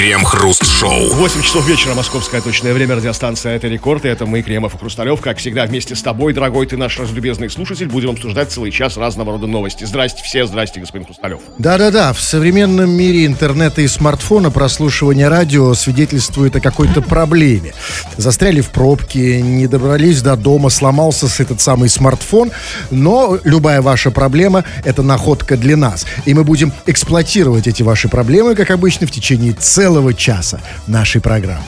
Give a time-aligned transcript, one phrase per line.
[0.00, 1.12] Крем-хруст-шоу.
[1.12, 5.20] 8 часов вечера, московское точное время, радиостанция «Это рекорд», и это мы, Кремов и Хрусталев,
[5.20, 9.32] как всегда, вместе с тобой, дорогой ты наш разлюбезный слушатель, будем обсуждать целый час разного
[9.32, 9.84] рода новости.
[9.84, 11.40] Здрасте все, здрасте, господин Хрусталев.
[11.58, 17.74] Да-да-да, в современном мире интернета и смартфона прослушивание радио свидетельствует о какой-то проблеме.
[18.16, 22.52] Застряли в пробке, не добрались до дома, сломался с этот самый смартфон,
[22.90, 26.06] но любая ваша проблема– это находка для нас.
[26.24, 31.64] И мы будем эксплуатировать эти ваши проблемы, как обычно, в течение целого часа нашей программы.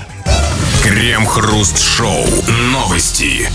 [0.82, 2.24] Крем-хруст-шоу.
[2.72, 3.48] Новости.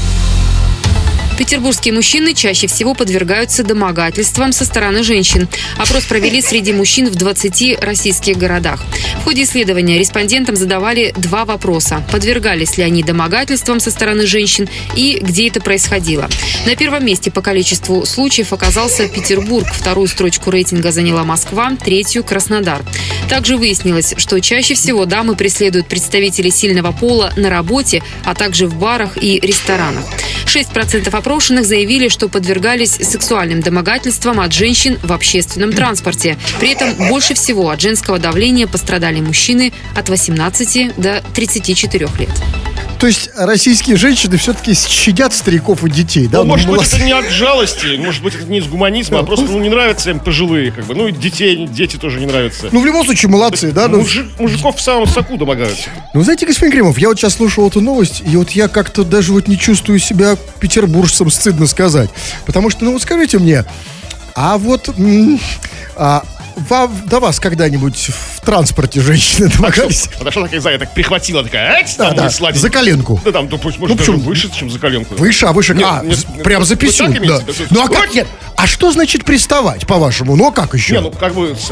[1.37, 5.47] Петербургские мужчины чаще всего подвергаются домогательствам со стороны женщин.
[5.77, 8.83] Опрос провели среди мужчин в 20 российских городах.
[9.21, 12.03] В ходе исследования респондентам задавали два вопроса.
[12.11, 16.27] Подвергались ли они домогательствам со стороны женщин и где это происходило.
[16.65, 19.67] На первом месте по количеству случаев оказался Петербург.
[19.71, 22.83] Вторую строчку рейтинга заняла Москва, третью– Краснодар.
[23.29, 28.75] Также выяснилось, что чаще всего дамы преследуют представителей сильного пола на работе, а также в
[28.75, 30.03] барах и ресторанах.
[30.45, 36.37] 6% опрошенных заявили, что подвергались сексуальным домогательствам от женщин в общественном транспорте.
[36.61, 42.66] При этом больше всего от женского давления пострадали мужчины от 18 до 34 лет.
[42.99, 46.39] То есть российские женщины все-таки щадят стариков и детей, да?
[46.39, 49.45] Ну, может быть, это не от жалости, может быть, это не из гуманизма, а просто,
[49.45, 50.95] ну, не нравятся им пожилые, как бы.
[50.95, 52.69] Ну, и детей, дети тоже не нравятся.
[52.71, 53.87] Ну, в любом случае, молодцы, да?
[53.87, 55.89] Ну, Мужик- мужиков в самом соку домогаются.
[56.13, 59.31] Ну, знаете, господин Кремов, я вот сейчас слушал эту новость, и вот я как-то даже
[59.31, 62.09] вот не чувствую себя петербуржцем, стыдно сказать.
[62.45, 63.63] Потому что, ну вот скажите мне,
[64.35, 64.89] а вот
[65.95, 66.23] а,
[66.57, 70.09] ва- до вас когда-нибудь в транспорте женщины домогались?
[70.17, 72.61] Подошла такая сзади, так прихватила, такая, «Ать, Да, да, не сладенько».
[72.61, 73.21] за коленку.
[73.23, 74.29] Да там, то, пусть, может, Ну, даже почему?
[74.29, 75.15] выше, чем за коленку.
[75.15, 77.41] Выше, а выше, Нет, а, нет, прям за писюн, да.
[77.69, 78.27] Ну, а как нет?
[78.55, 80.35] А что значит приставать, по-вашему?
[80.35, 80.93] Ну, а как еще?
[80.93, 81.71] Не, ну как бы с-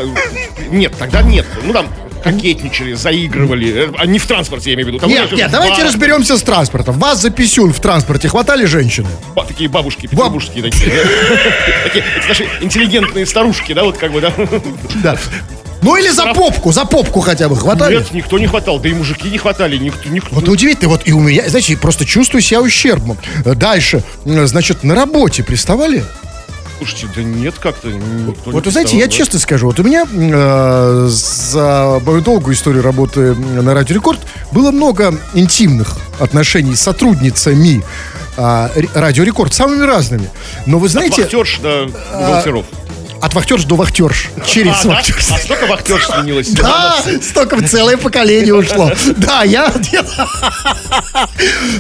[0.70, 1.46] нет, тогда нет.
[1.64, 1.88] Ну там
[2.32, 5.00] кокетничали, заигрывали, э, а не в транспорте, я имею в виду.
[5.00, 6.98] Там, Нет, нет, давайте бар, разберемся с транспортом.
[7.00, 9.08] Вас за писюн в транспорте хватали женщины?
[9.36, 10.92] ба- Такие бабушки петербургские такие.
[11.84, 14.34] Такие, наши интеллигентные старушки, да, вот как бы, да.
[15.04, 15.18] Да.
[15.82, 17.98] Ну или за попку, за попку хотя бы хватали?
[17.98, 20.30] Нет, никто не хватал, да и мужики не хватали, никто, никто.
[20.34, 23.18] Вот удивительно, вот и у меня, знаете, просто чувствую себя ущербным.
[23.46, 26.04] Дальше, значит, на работе приставали?
[26.78, 27.90] Слушайте, да нет как-то.
[27.90, 29.12] никто не Вот вы знаете, я да.
[29.12, 34.20] честно скажу, вот у меня э, за мою долгую историю работы на Радио Рекорд
[34.52, 37.84] было много интимных отношений с сотрудницами
[38.38, 40.30] а, Радио Рекорд, самыми разными.
[40.66, 42.66] Но вы знаете, Вахтерш до бухгалтеров.
[43.26, 44.90] От вахтерш до вахтерш, через А, да?
[44.96, 45.26] вахтерш.
[45.32, 46.50] А столько вахтерш сменилось.
[46.52, 48.92] Да, столько целое поколение ушло.
[49.18, 49.72] Да, я...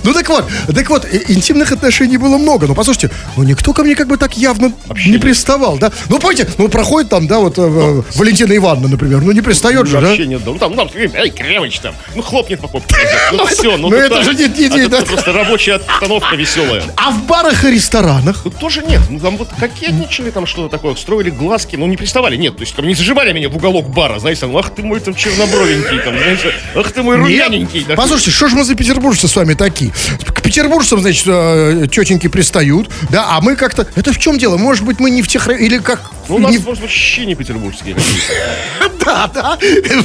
[0.03, 2.67] Ну так вот, так вот, интимных отношений было много.
[2.67, 4.71] Но послушайте, ну никто ко мне как бы так явно
[5.05, 5.91] не приставал, да?
[6.09, 9.99] Ну, помните, ну проходит там, да, вот э, Валентина Ивановна, например, ну не пристает же,
[9.99, 10.07] да?
[10.07, 10.51] Вообще нет, да.
[10.51, 12.95] Ну там, ну там, эй, Кремыч там, ну хлопнет по попке.
[13.33, 15.01] Ну все, ну ну, тут это же не- не- А не- да.
[15.01, 16.83] просто рабочая обстановка веселая.
[16.97, 18.43] А в барах и ресторанах?
[18.59, 19.01] Тоже нет.
[19.09, 22.35] Ну там вот кокетничали, там что-то такое, строили глазки, но не приставали.
[22.35, 24.99] Нет, то есть там не зажимали меня в уголок бара, знаете, там, ах ты мой
[24.99, 27.85] там чернобровенький, там, знаете, ах ты мой румяненький.
[27.87, 27.95] да.
[27.95, 29.91] Послушайте, что же мы за петербуржцы с вами такие?
[30.25, 33.87] К петербуржцам, значит, э, тетеньки пристают, да, а мы как-то...
[33.95, 34.57] Это в чем дело?
[34.57, 35.47] Может быть, мы не в тех...
[35.49, 36.11] Или как...
[36.27, 38.89] Ну, у нас, не- может вообще не петербургские какие-то.
[39.05, 39.59] Да, да,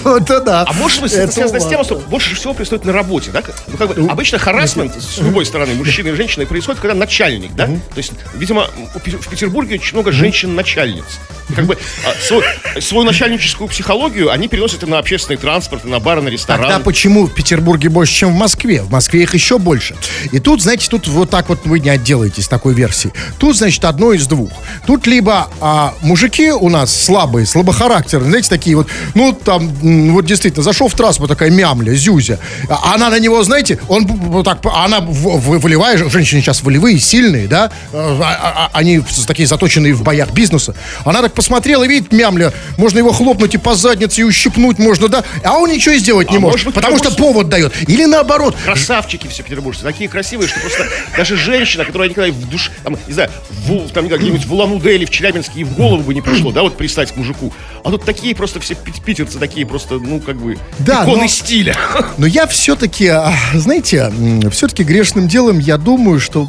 [0.05, 0.65] вот это да.
[0.69, 3.43] А может быть, это связано с тем, что больше всего происходит на работе, да?
[3.69, 7.67] Ну, как бы, обычно харасмент с любой стороны, мужчины и женщины, происходит, когда начальник, да?
[7.67, 11.19] То есть, видимо, в Петербурге очень много женщин-начальниц.
[11.57, 11.77] Как бы
[12.07, 12.45] а, свой-
[12.81, 16.69] свою начальническую психологию они переносят и на общественный транспорт, и на бары, на рестораны.
[16.69, 18.83] Тогда почему в Петербурге больше, чем в Москве?
[18.83, 19.97] В Москве их еще больше.
[20.31, 23.13] И тут, знаете, тут вот так вот вы не отделаетесь такой версии.
[23.39, 24.51] Тут, значит, одно из двух.
[24.87, 29.69] Тут либо а, мужики у нас слабые, слабохарактерные, знаете, такие вот, ну, там,
[30.13, 32.39] вот действительно, зашел в транспорт такая мямля, зюзя.
[32.69, 36.63] А она на него, знаете, он вот так, она в- в- волевая, же- женщины сейчас
[36.63, 40.77] волевые, сильные, да, а- а- они такие заточенные в боях бизнеса.
[41.05, 45.25] Она так посмотрела, видит, мямля, можно его хлопнуть и по заднице, и ущипнуть можно, да,
[45.45, 47.73] а он ничего и сделать не А может, может быть, потому что повод дает.
[47.89, 50.87] Или наоборот, Красавчики все петербуржцы, такие красивые, что просто
[51.17, 53.31] даже женщина, которая никогда в душ, там, не знаю,
[53.67, 56.63] в, там, где-нибудь в Улан-Удэ или в Челябинске и в голову бы не пришло, да,
[56.63, 57.53] вот пристать к мужику.
[57.85, 61.29] А тут такие просто все пит- питерцы, такие просто, ну, как бы, Да, иконы но-
[61.29, 61.77] стиля.
[62.19, 63.13] Но я все-таки,
[63.55, 64.13] знаете,
[64.51, 66.49] все-таки грешным делом я думаю, что,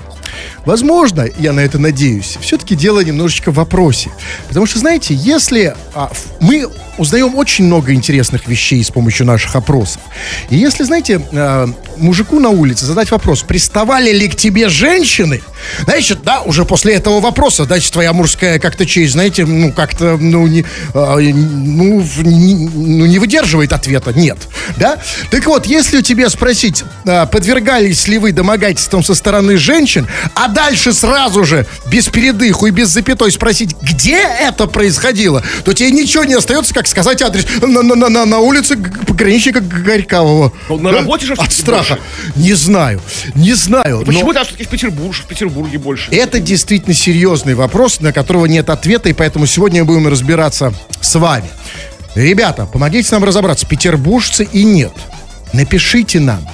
[0.65, 4.11] возможно, я на это надеюсь, все-таки дело немножечко в вопросе.
[4.47, 6.67] Потому что, знаете, если а, мы
[6.97, 10.01] узнаем очень много интересных вещей с помощью наших опросов.
[10.49, 11.67] И если, знаете, э,
[11.97, 15.41] мужику на улице задать вопрос, приставали ли к тебе женщины,
[15.85, 20.47] значит, да, уже после этого вопроса, значит, твоя мужская как-то честь, знаете, ну, как-то, ну,
[20.47, 24.37] не, э, ну, не, ну, не выдерживает ответа, нет,
[24.77, 24.97] да?
[25.29, 30.47] Так вот, если у тебя спросить, э, подвергались ли вы домогательствам со стороны женщин, а
[30.47, 36.23] дальше сразу же, без передыху и без запятой спросить, где это происходило, то тебе ничего
[36.23, 40.51] не остается, как сказать адрес на, на, на, на, улице пограничника Г- Горькового.
[40.69, 40.97] Ну, на Да?
[40.99, 41.97] работе же От страха.
[42.25, 42.37] больше.
[42.37, 43.01] Не знаю,
[43.35, 43.99] не знаю.
[43.99, 46.12] но- Почему там все-таки в Петербурге, в Петербурге больше?
[46.12, 51.15] это действительно серьезный вопрос, на которого нет ответа, и поэтому сегодня мы будем разбираться с
[51.15, 51.50] вами.
[52.15, 54.94] Ребята, помогите нам разобраться, петербуржцы и нет.
[55.53, 56.48] Напишите нам,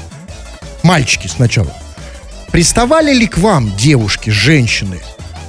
[0.84, 1.74] мальчики сначала,
[2.52, 5.00] приставали ли к вам девушки, женщины,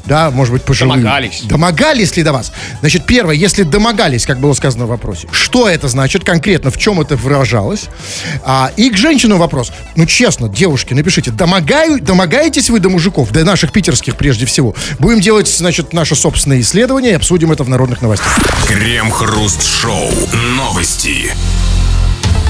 [0.08, 1.02] да, может быть, пожилые?
[1.02, 1.42] Домогались.
[1.42, 2.52] Домогались ли до вас?
[2.80, 7.00] Значит, первое, если домогались, как было сказано в вопросе, что это значит конкретно, в чем
[7.00, 7.88] это выражалось?
[8.42, 9.70] А, и к женщинам вопрос.
[9.96, 14.74] Ну, честно, девушки, напишите, домогаю, домогаетесь вы до мужиков, до наших питерских прежде всего?
[14.98, 18.32] Будем делать, значит, наше собственное исследование и обсудим это в народных новостях.
[18.66, 20.10] Крем-хруст-шоу.
[20.56, 21.32] Новости.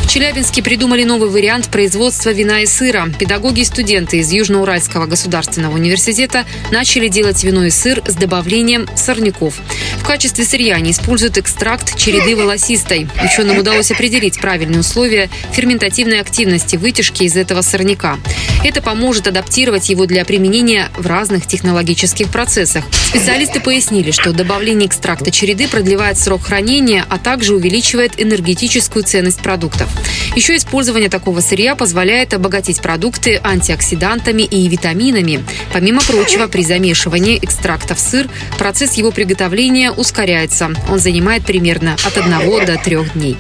[0.09, 3.11] В Челябинске придумали новый вариант производства вина и сыра.
[3.19, 9.57] Педагоги и студенты из Южноуральского государственного университета начали делать вино и сыр с добавлением сорняков.
[9.99, 13.07] В качестве сырья они используют экстракт череды волосистой.
[13.23, 18.17] Ученым удалось определить правильные условия ферментативной активности вытяжки из этого сорняка.
[18.65, 22.83] Это поможет адаптировать его для применения в разных технологических процессах.
[23.09, 29.98] Специалисты пояснили, что добавление экстракта череды продлевает срок хранения, а также увеличивает энергетическую ценность продуктов.
[30.35, 35.45] Еще использование такого сырья позволяет обогатить продукты антиоксидантами и витаминами.
[35.73, 38.29] Помимо прочего, при замешивании экстракта в сыр
[38.59, 40.71] процесс его приготовления ускоряется.
[40.91, 43.37] Он занимает примерно от 1 до 3 дней.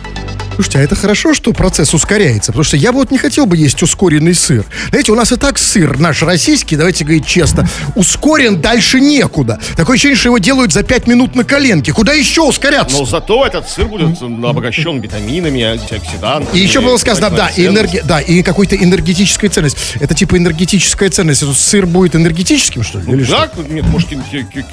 [0.59, 3.57] Слушайте, а это хорошо, что процесс ускоряется, потому что я бы вот не хотел бы
[3.57, 4.65] есть ускоренный сыр.
[4.89, 9.61] Знаете, у нас и так сыр наш российский, давайте говорить честно, ускорен дальше некуда.
[9.77, 11.93] Такое ощущение, что его делают за 5 минут на коленке.
[11.93, 12.97] Куда еще ускоряться?
[12.99, 16.59] Но зато этот сыр будет обогащен витаминами, антиоксидантами.
[16.59, 18.03] И еще было сказано, да, и энерги...
[18.05, 19.77] да, и какой-то энергетическая ценность.
[20.01, 21.45] Это типа энергетическая ценность.
[21.45, 23.13] Это сыр будет энергетическим, что ли?
[23.13, 23.49] или что?
[23.57, 24.09] Да, нет, может,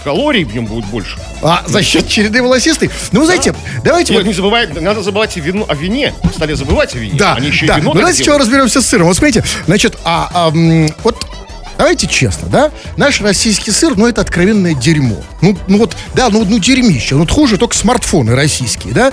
[0.04, 1.20] калорий в нем будет больше.
[1.44, 2.90] А за счет череды волосистой?
[3.12, 3.54] Ну, вы знаете,
[3.84, 4.28] давайте Нет, вот...
[4.28, 6.14] не забывай, надо забывать и вино- о вине.
[6.34, 7.18] Стали забывать о вине.
[7.18, 7.76] Да, Они еще да.
[7.78, 8.42] и вино Ну, давайте делают.
[8.44, 9.08] разберемся с сыром.
[9.08, 10.52] Вот смотрите, значит, а, а,
[11.04, 11.26] вот
[11.78, 12.72] Давайте честно, да?
[12.98, 15.18] Наш российский сыр, ну, это откровенное дерьмо.
[15.42, 17.16] Ну, ну вот, да, ну, ну дерьмище.
[17.16, 19.12] Ну, вот хуже только смартфоны российские, да?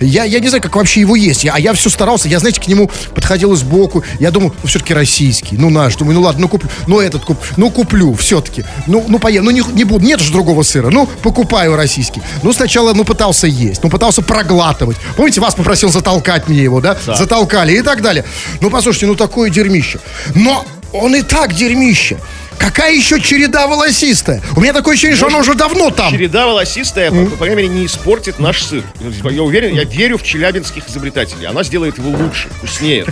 [0.00, 1.44] Я, я не знаю, как вообще его есть.
[1.44, 4.04] Я, а я все старался, я, знаете, к нему подходил сбоку.
[4.20, 5.56] Я думал, ну, все-таки российский.
[5.56, 5.96] Ну, наш.
[5.96, 6.70] Думаю, ну, ладно, ну, куплю.
[6.86, 7.38] Ну, этот куп.
[7.56, 8.64] Ну, куплю все-таки.
[8.86, 9.44] Ну, ну, поем.
[9.44, 10.04] Ну, не, не буду.
[10.04, 10.90] Нет же другого сыра.
[10.90, 12.22] Ну, покупаю российский.
[12.42, 13.82] Ну, сначала, ну, пытался есть.
[13.82, 14.96] Ну, пытался проглатывать.
[15.16, 16.96] Помните, вас попросил затолкать мне его, да?
[17.06, 18.24] Затолкали и так далее.
[18.60, 19.98] Ну, послушайте, ну, такое дерьмище.
[20.34, 20.64] Но
[20.94, 22.18] он и так дерьмище.
[22.58, 24.40] Какая еще череда волосистая?
[24.56, 26.12] У меня такое ощущение, что она уже давно там.
[26.12, 28.84] Череда волосистая, по, по крайней мере, не испортит наш сыр.
[29.30, 31.46] Я уверен, я верю в челябинских изобретателей.
[31.46, 33.06] Она сделает его лучше, вкуснее.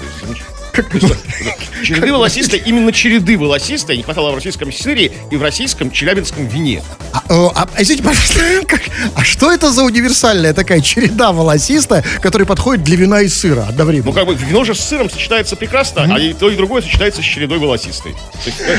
[0.73, 6.83] Череды волосистые, именно череды волосистые не хватало в российском сыре и в российском челябинском вине.
[7.13, 8.83] А, а, а извините, пожалуйста, как-
[9.15, 13.69] а что это за универсальная такая череда волосистая, которая подходит для вина и сыра Ну,
[13.69, 14.13] одновременно?
[14.13, 17.25] как бы вино же с сыром сочетается прекрасно, а и то, и другое сочетается с
[17.25, 18.15] чередой волосистой.
[18.47, 18.77] Есть, э,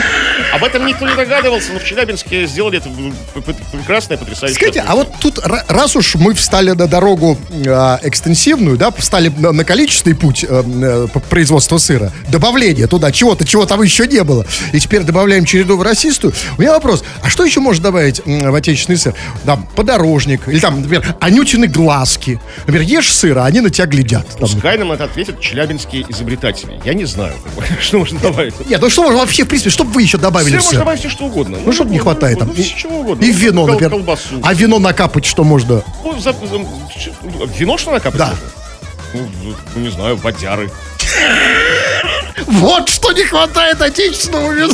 [0.54, 2.90] об этом никто не догадывался, но в Челябинске сделали это
[3.72, 4.56] прекрасное, потрясающее.
[4.56, 9.32] Скажите, а вот тут, ра- раз уж мы встали на дорогу э, экстенсивную, да, встали
[9.38, 14.46] на, на количественный путь э, производства сыра, добавление туда чего-то, чего там еще не было,
[14.72, 18.98] и теперь добавляем череду волосистую, у меня вопрос, а что еще можно добавить в отечественный
[18.98, 19.14] сыр?
[19.46, 22.40] Там, подорожник, или там, например, анютины глазки.
[22.66, 24.28] Например, ешь сыр, а они на тебя глядят.
[24.30, 24.40] Там.
[24.40, 26.80] Пускай нам это ответят челябинские изобретатели.
[26.86, 27.34] Я не знаю,
[27.82, 28.54] что можно добавить.
[28.68, 30.80] Нет, ну что можно вообще, в принципе, что бы вы еще добавили Сыр в можно
[30.80, 31.58] добавить все что угодно.
[31.64, 32.52] Ну, что не хватает там?
[32.56, 33.24] Ну, чего угодно.
[33.24, 33.90] и в вино, например.
[33.92, 34.40] Колбасу.
[34.42, 35.84] А вино накапать что можно?
[36.04, 36.66] Ну, за- за-
[36.98, 37.12] ч-
[37.58, 38.28] вино что накапать Да.
[38.30, 38.46] можно?
[39.44, 40.72] Ну, ну, не знаю, водяры.
[42.48, 44.74] Вот что не хватает отечественного вина.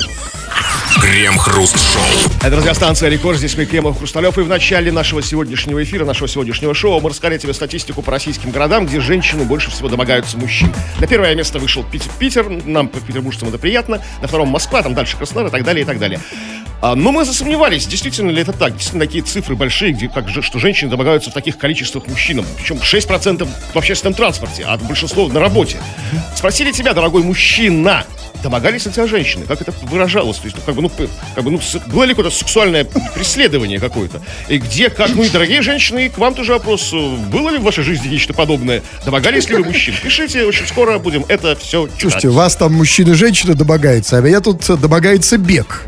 [1.10, 2.04] Крем-хруст-шоу.
[2.44, 3.40] Это радиостанция «Рекорд».
[3.40, 4.38] Здесь мы Кремов Хрусталев.
[4.38, 8.52] И в начале нашего сегодняшнего эфира, нашего сегодняшнего шоу мы рассказали тебе статистику по российским
[8.52, 10.72] городам, где женщины больше всего домогаются мужчин.
[11.00, 14.04] На первое место вышел Питер, Питер нам, петербуржцам, это приятно.
[14.22, 16.20] На втором Москва, там дальше Краснодар и так далее, и так далее.
[16.80, 18.74] А, но мы засомневались, действительно ли это так.
[18.74, 22.46] Действительно такие цифры большие, где, как, что женщины домогаются в таких количествах мужчинам.
[22.58, 25.78] Причем 6% в общественном транспорте, а большинство на работе.
[26.36, 28.06] Спросили тебя, дорогой мужчина,
[28.44, 29.46] домогались от тебя женщины?
[29.46, 30.38] Как это выражалось?
[30.38, 30.92] То есть, ну, как бы, ну,
[31.36, 34.22] как бы, ну, было ли какое-то сексуальное преследование какое-то?
[34.48, 36.94] И где, как, ну, и дорогие женщины, и к вам тоже вопрос.
[36.94, 38.84] Было ли в вашей жизни нечто подобное?
[39.06, 39.96] Домогались ли вы мужчин?
[40.02, 42.02] Пишите, очень скоро будем это все читать.
[42.02, 45.84] Слушайте, вас там мужчина и женщина домогается, а меня тут э, домогается Бек.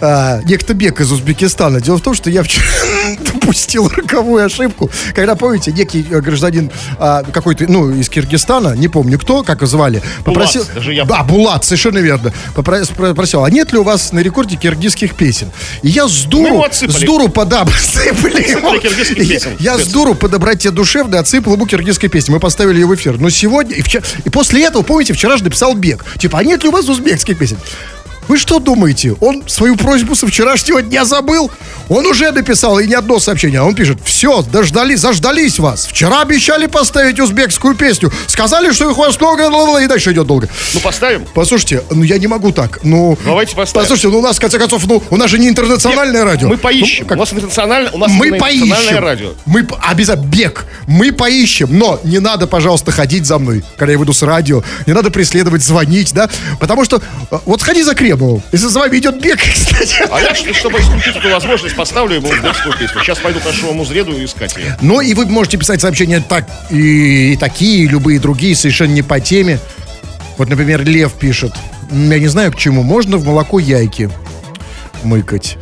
[0.00, 1.80] А, некто Бек из Узбекистана.
[1.80, 2.64] Дело в том, что я вчера
[3.46, 4.90] допустил роковую ошибку.
[5.14, 9.66] Когда, помните, некий э, гражданин а, какой-то, ну, из Киргизстана, не помню кто, как его
[9.66, 10.64] звали, попросил...
[10.74, 12.32] даже я- Да, Булат, совершенно верно.
[12.54, 15.50] Попро- Попросил, а нет ли у вас на рекорде киргизских песен?
[15.82, 17.68] И я с дуру, с дуру подам,
[19.60, 22.32] Я- с дуру по доброте душевной отсыпал ему киргизской песни.
[22.32, 23.18] Мы поставили ее в эфир.
[23.18, 26.04] Но сегодня, и, вчера, и после этого, помните, вчера же написал Бег.
[26.18, 27.58] Типа, а нет ли у вас узбекских песен?
[28.28, 31.50] Вы что думаете, он свою просьбу со вчерашнего дня забыл?
[31.88, 33.62] Он уже написал, и не одно сообщение.
[33.62, 35.86] Он пишет, все, дождались, заждались вас.
[35.86, 38.10] Вчера обещали поставить узбекскую песню.
[38.26, 40.48] Сказали, что их у вас много, и дальше идет долго.
[40.74, 41.24] Ну, поставим.
[41.34, 42.80] Послушайте, ну я не могу так.
[42.82, 43.84] Ну, Давайте поставим.
[43.84, 46.48] Послушайте, ну у нас, в конце концов, ну, у нас же не интернациональное радио.
[46.48, 47.04] Мы поищем.
[47.04, 49.04] Ну, как- У нас интернациональное, у нас мы интернациональное поищем.
[49.04, 49.34] радио.
[49.46, 50.66] Мы обязательно бег.
[50.88, 54.64] Мы поищем, но не надо, пожалуйста, ходить за мной, когда я выйду с радио.
[54.86, 56.28] Не надо преследовать, звонить, да?
[56.58, 58.42] Потому что э, вот сходи за Кремовым.
[58.52, 60.04] Если за вами идет бег, кстати.
[60.10, 63.00] А я, что- чтобы исключить эту возможность, поставлю ему узбекскую песню.
[63.02, 64.76] Сейчас пойду к нашему музреду и искать ее.
[64.80, 69.02] Ну и вы можете писать сообщения так и, и такие, и любые другие, совершенно не
[69.02, 69.58] по теме.
[70.38, 71.52] Вот, например, Лев пишет.
[71.90, 72.82] «М, Я не знаю к чему.
[72.82, 74.10] Можно в молоко яйки
[75.04, 75.56] мыкать.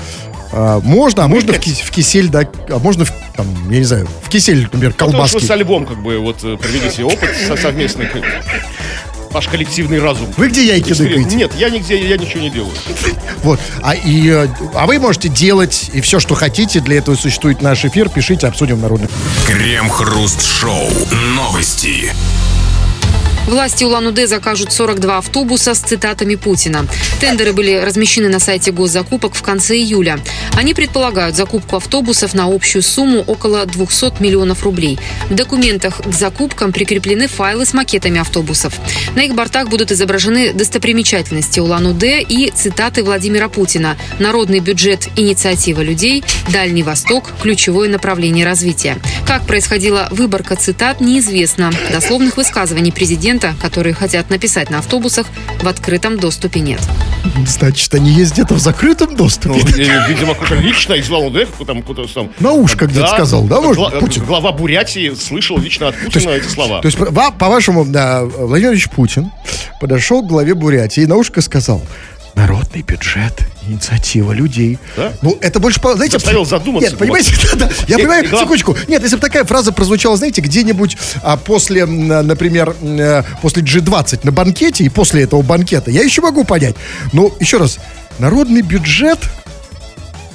[0.53, 4.09] А, можно, а можно в, в кисель, да, а можно, в, там, я не знаю,
[4.23, 5.45] в кисель, например, Ну, то, что колбаски.
[5.47, 8.09] с альбом, как бы, вот, э, проведите опыт со- совместный.
[9.35, 10.33] Ваш коллективный разум.
[10.37, 11.35] Вы где яйки ныкаете?
[11.35, 12.73] Нет, я нигде, я ничего не делаю.
[13.43, 13.59] Вот.
[13.83, 16.79] А, и, э, а вы можете делать и все, что хотите.
[16.79, 18.09] Для этого существует наш эфир.
[18.09, 19.11] Пишите, обсудим в народных.
[19.45, 20.89] Крем-хруст-шоу.
[21.35, 22.13] Новости.
[23.47, 26.87] Власти Улан-Удэ закажут 42 автобуса с цитатами Путина.
[27.21, 30.19] Тендеры были размещены на сайте госзакупок в конце июля.
[30.57, 34.99] Они предполагают закупку автобусов на общую сумму около 200 миллионов рублей.
[35.29, 38.75] В документах к закупкам прикреплены файлы с макетами автобусов.
[39.15, 43.99] На их бортах будут изображены достопримечательности Улан-Удэ и цитаты Владимира Путина.
[44.19, 48.97] Народный бюджет– инициатива людей, Дальний Восток– ключевое направление развития.
[49.27, 51.71] Как происходила выборка цитат, неизвестно.
[51.93, 55.27] Дословных высказываний президента, которые хотят написать на автобусах,
[55.63, 56.81] в открытом доступе нет.
[57.47, 59.61] Значит, они есть где-то в закрытом Ну, доступе.
[59.61, 62.31] э, видимо, кто-то лично из Улан-Удэ, там, кто-то там...
[62.41, 64.25] На ушко где-то сказал, да, может, гла- Путин?
[64.25, 66.81] Глава Бурятии слышал лично от Путина эти слова.
[66.81, 69.31] То есть, по- по-вашему, да, Владимир Владимирович Путин
[69.81, 71.83] подошел к главе Бурятии и на ушко сказал,
[72.35, 74.79] народный бюджет, инициатива людей.
[74.97, 75.13] Да?
[75.23, 76.19] Ну, это больше, знаете...
[76.19, 76.91] Заставил задуматься.
[76.91, 77.71] Нет, понимаете, да, да.
[77.89, 78.77] я понимаю, секундочку.
[78.89, 84.33] Нет, если бы такая фраза прозвучала, знаете, где-нибудь а, после, например, э, после G20 на
[84.33, 86.75] банкете, и после этого банкета, я еще могу понять.
[87.13, 87.79] Но, еще раз,
[88.19, 89.19] народный бюджет,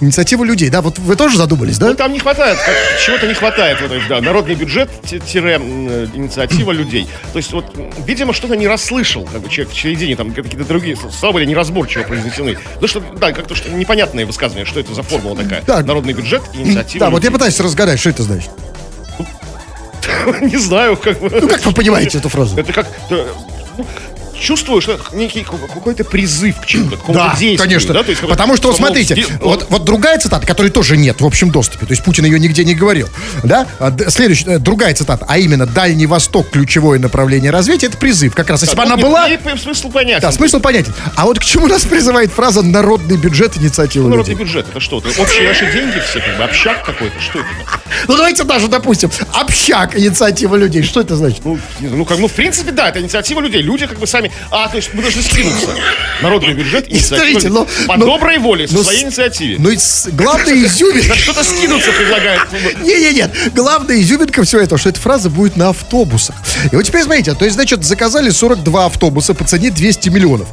[0.02, 1.88] инициатива людей, да, вот вы тоже задумались, да?
[1.88, 2.76] Ну, там не хватает, как-
[3.06, 7.08] чего-то не хватает в этой, да, народный бюджет, ти- тире, инициатива людей.
[7.34, 7.66] То есть, вот,
[8.06, 12.04] видимо, что-то не расслышал, как бы, человек в середине, там, какие-то другие слова были неразборчиво
[12.04, 12.58] произнесены.
[12.82, 15.64] Ну, что, да, как-то что непонятное высказывание, что это за формула такая.
[15.68, 15.82] Да.
[15.82, 17.34] Народный бюджет, инициатива Да, вот я людей.
[17.34, 18.50] пытаюсь разгадать, что это значит.
[20.42, 21.22] Не знаю, как.
[21.22, 22.58] Ну, как вы понимаете эту фразу?
[22.58, 22.88] Это как...
[24.40, 27.58] ну, Чувствую, что некий ка- какой-то призыв к чему-то, к Да, действию.
[27.60, 27.94] конечно.
[27.94, 31.26] да, бы, Потому что, вот смотрите, сде- вот, вот другая цитата, которой тоже нет в
[31.26, 33.10] общем доступе, то есть Путин ее нигде не говорил,
[33.44, 33.68] да?
[33.80, 38.34] А, Следующая, э, другая цитата, а именно Дальний Восток, ключевое направление развития, это призыв.
[38.34, 40.22] Как раз, если бы она ну, была, и смысл понятен.
[40.22, 40.94] да, смысл понятен.
[41.16, 44.46] А вот к чему нас призывает фраза «народный бюджет инициативы Ну, Народный людей»?
[44.46, 45.00] бюджет, это что?
[45.00, 47.48] Это общие наши деньги все, как бы общак какой-то, что это?
[48.08, 50.84] Ну, давайте даже, допустим, общак инициатива людей.
[50.84, 51.42] Что это значит?
[51.44, 53.62] Ну, не ну, как, ну, в принципе, да, это инициатива людей.
[53.62, 54.29] Люди как бы сами...
[54.52, 55.68] А, то есть мы должны скинуться.
[56.22, 59.56] Народный бюджет, инициатива Смотрите, ну, По ну, доброй воле, по своей инициативе.
[59.60, 59.78] Ну, и
[60.12, 61.10] главное изюминка...
[61.10, 62.42] Да что-то скинуться предлагает.
[62.82, 66.36] Не-не-нет, главная изюминка всего этого, что эта фраза будет на автобусах.
[66.72, 70.48] И вот теперь смотрите, то есть, значит, заказали 42 автобуса по цене 200 миллионов.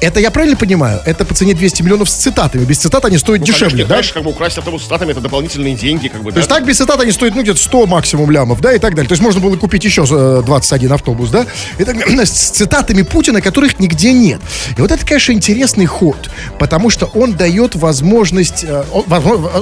[0.00, 1.00] Это я правильно понимаю?
[1.04, 2.64] Это по цене 200 миллионов с цитатами.
[2.64, 3.94] Без цитат они стоят Ну, дешевле, конечно, да?
[3.94, 6.64] Конечно, как бы украсть автобус с статами, это дополнительные деньги, как бы, То есть так
[6.64, 9.08] без цитат они стоят, ну, где-то 100 максимум лямов, да, и так далее.
[9.08, 11.46] То есть можно было купить еще э, 21 автобус, да?
[11.78, 14.40] И так с цитатами Путина, которых нигде нет.
[14.76, 18.84] И вот это, конечно, интересный ход, потому что он дает возможность, э,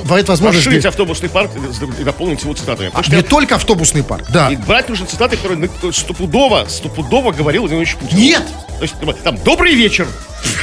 [0.04, 0.66] дает возможность...
[0.66, 1.52] Расширить автобусный парк
[1.98, 2.90] и дополнить его цитатами.
[2.92, 4.50] А, не только автобусный парк, да.
[4.50, 8.18] и брать нужно цитаты, которые стопудово, стопудово говорил Владимир Путин.
[8.18, 8.42] Нет,
[8.76, 8.94] То есть,
[9.24, 10.06] там, добрый вечер.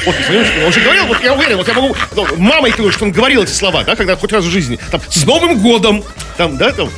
[0.06, 3.06] Вот, понимаешь, он же говорил, вот я уверен, вот я могу, ну, мамой клянусь, что
[3.06, 6.04] он говорил эти слова, да, когда хоть раз в жизни, там, с Новым годом,
[6.38, 6.90] там, да, там,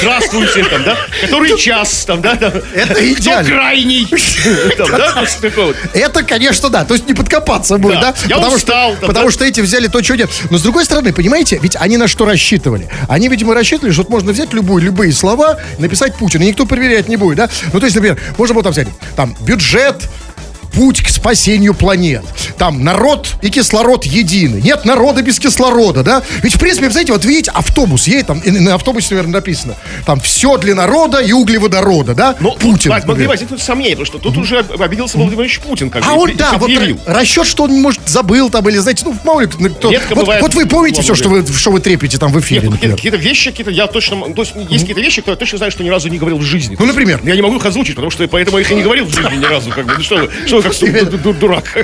[0.00, 3.50] здравствуйте, там, да, который час, там, да, там, Это кто идеально.
[3.50, 4.06] крайний,
[4.76, 5.76] там, да, такое вот.
[5.92, 6.84] Это, конечно, да.
[6.84, 8.12] То есть не подкопаться будет, да?
[8.12, 8.18] Да.
[8.28, 9.32] Я потому устал, что, там, потому да.
[9.32, 10.30] что эти взяли то, что нет.
[10.50, 12.88] Но с другой стороны, понимаете, ведь они на что рассчитывали?
[13.08, 17.08] Они, видимо, рассчитывали, что вот можно взять любую, любые слова, написать Путин, и никто проверять
[17.08, 17.48] не будет, да?
[17.72, 20.08] Ну, то есть, например, можно было там взять, там, бюджет,
[20.76, 22.22] путь к спасению планет.
[22.58, 24.60] Там народ и кислород едины.
[24.62, 26.22] Нет народа без кислорода, да?
[26.42, 30.58] Ведь, в принципе, знаете, вот видите, автобус едет, там, на автобусе, наверное, написано, там, все
[30.58, 32.36] для народа и углеводорода, да?
[32.40, 32.92] Ну, Путин.
[32.92, 36.20] тут могли возникнуть сомнения, потому что тут уже обиделся Владимир Владимирович Путин, как А бы,
[36.20, 36.70] он, и да, вот
[37.06, 39.90] расчет, что он, может, забыл там, или, знаете, ну, мало ли, кто...
[39.90, 42.44] Редко вот, бывает, вот вы помните все, что вы, что вы трепете там в Нет,
[42.44, 42.96] эфире, ну, какие-то, например?
[42.96, 45.82] какие-то вещи, какие-то, я точно, то есть есть какие-то вещи, которые я точно знаю, что
[45.82, 46.76] ни разу не говорил в жизни.
[46.78, 47.20] Ну, например?
[47.24, 49.36] Я не могу их озвучить, потому что поэтому я их и не говорил в жизни
[49.36, 49.70] ни разу.
[49.70, 51.64] Как бы, ну что вы, что вы как ду- дурак.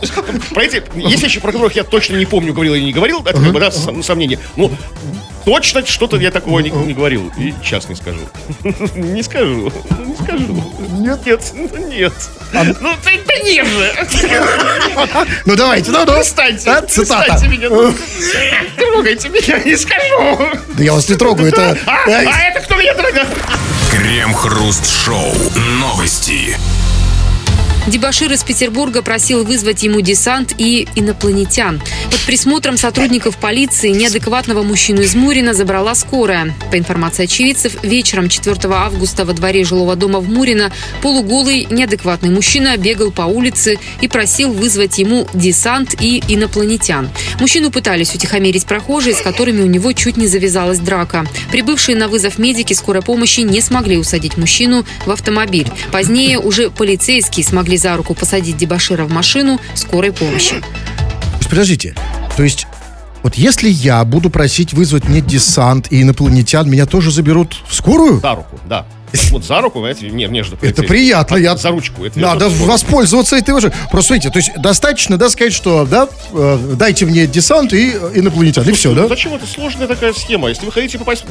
[0.54, 3.34] Про эти, есть вещи, про которых я точно не помню, говорил или не говорил, это
[3.40, 4.38] как бы, да, сом- сомнение.
[4.56, 4.70] Ну,
[5.44, 7.30] точно что-то я такого не, не говорил.
[7.38, 8.20] И сейчас не скажу.
[8.94, 9.70] Не скажу.
[9.98, 10.72] Не скажу.
[10.92, 11.40] Нет, нет,
[11.88, 12.12] нет.
[12.52, 13.92] Ну, ты, да нет же.
[15.44, 16.14] Ну, давайте, ну, ну.
[16.14, 17.46] Перестаньте, А, цитата.
[17.46, 17.68] меня.
[17.68, 17.94] ну.
[18.76, 20.38] Трогайте меня, не скажу.
[20.74, 21.76] Да я вас не трогаю, это...
[21.86, 23.28] А, а это кто меня трогает?
[23.90, 25.34] Крем-хруст-шоу.
[25.80, 26.56] Новости.
[27.86, 31.80] Дебашир из Петербурга просил вызвать ему десант и инопланетян.
[32.10, 36.54] Под присмотром сотрудников полиции неадекватного мужчину из Мурина забрала скорая.
[36.70, 40.70] По информации очевидцев, вечером 4 августа во дворе жилого дома в Мурино
[41.02, 47.08] полуголый неадекватный мужчина бегал по улице и просил вызвать ему десант и инопланетян.
[47.40, 51.24] Мужчину пытались утихомирить прохожие, с которыми у него чуть не завязалась драка.
[51.50, 55.68] Прибывшие на вызов медики скорой помощи не смогли усадить мужчину в автомобиль.
[55.90, 60.62] Позднее уже полицейские смогли за руку посадить дебашира в машину скорой помощи.
[61.48, 61.94] Подождите,
[62.36, 62.66] то есть...
[63.22, 68.18] Вот если я буду просить вызвать мне десант и инопланетян, меня тоже заберут в скорую?
[68.20, 68.86] За руку, да.
[69.30, 71.36] Вот за руку, знаете, не, между Это приятно.
[71.36, 71.56] Я...
[71.56, 72.04] За ручку.
[72.04, 73.72] Это Надо воспользоваться этой уже.
[73.90, 78.68] Просто видите, то есть достаточно, да, сказать, что, да, э, дайте мне десант и инопланетян,
[78.68, 79.08] и все, Ну, да?
[79.08, 80.48] Зачем это сложная такая схема?
[80.48, 81.24] Если вы хотите попасть,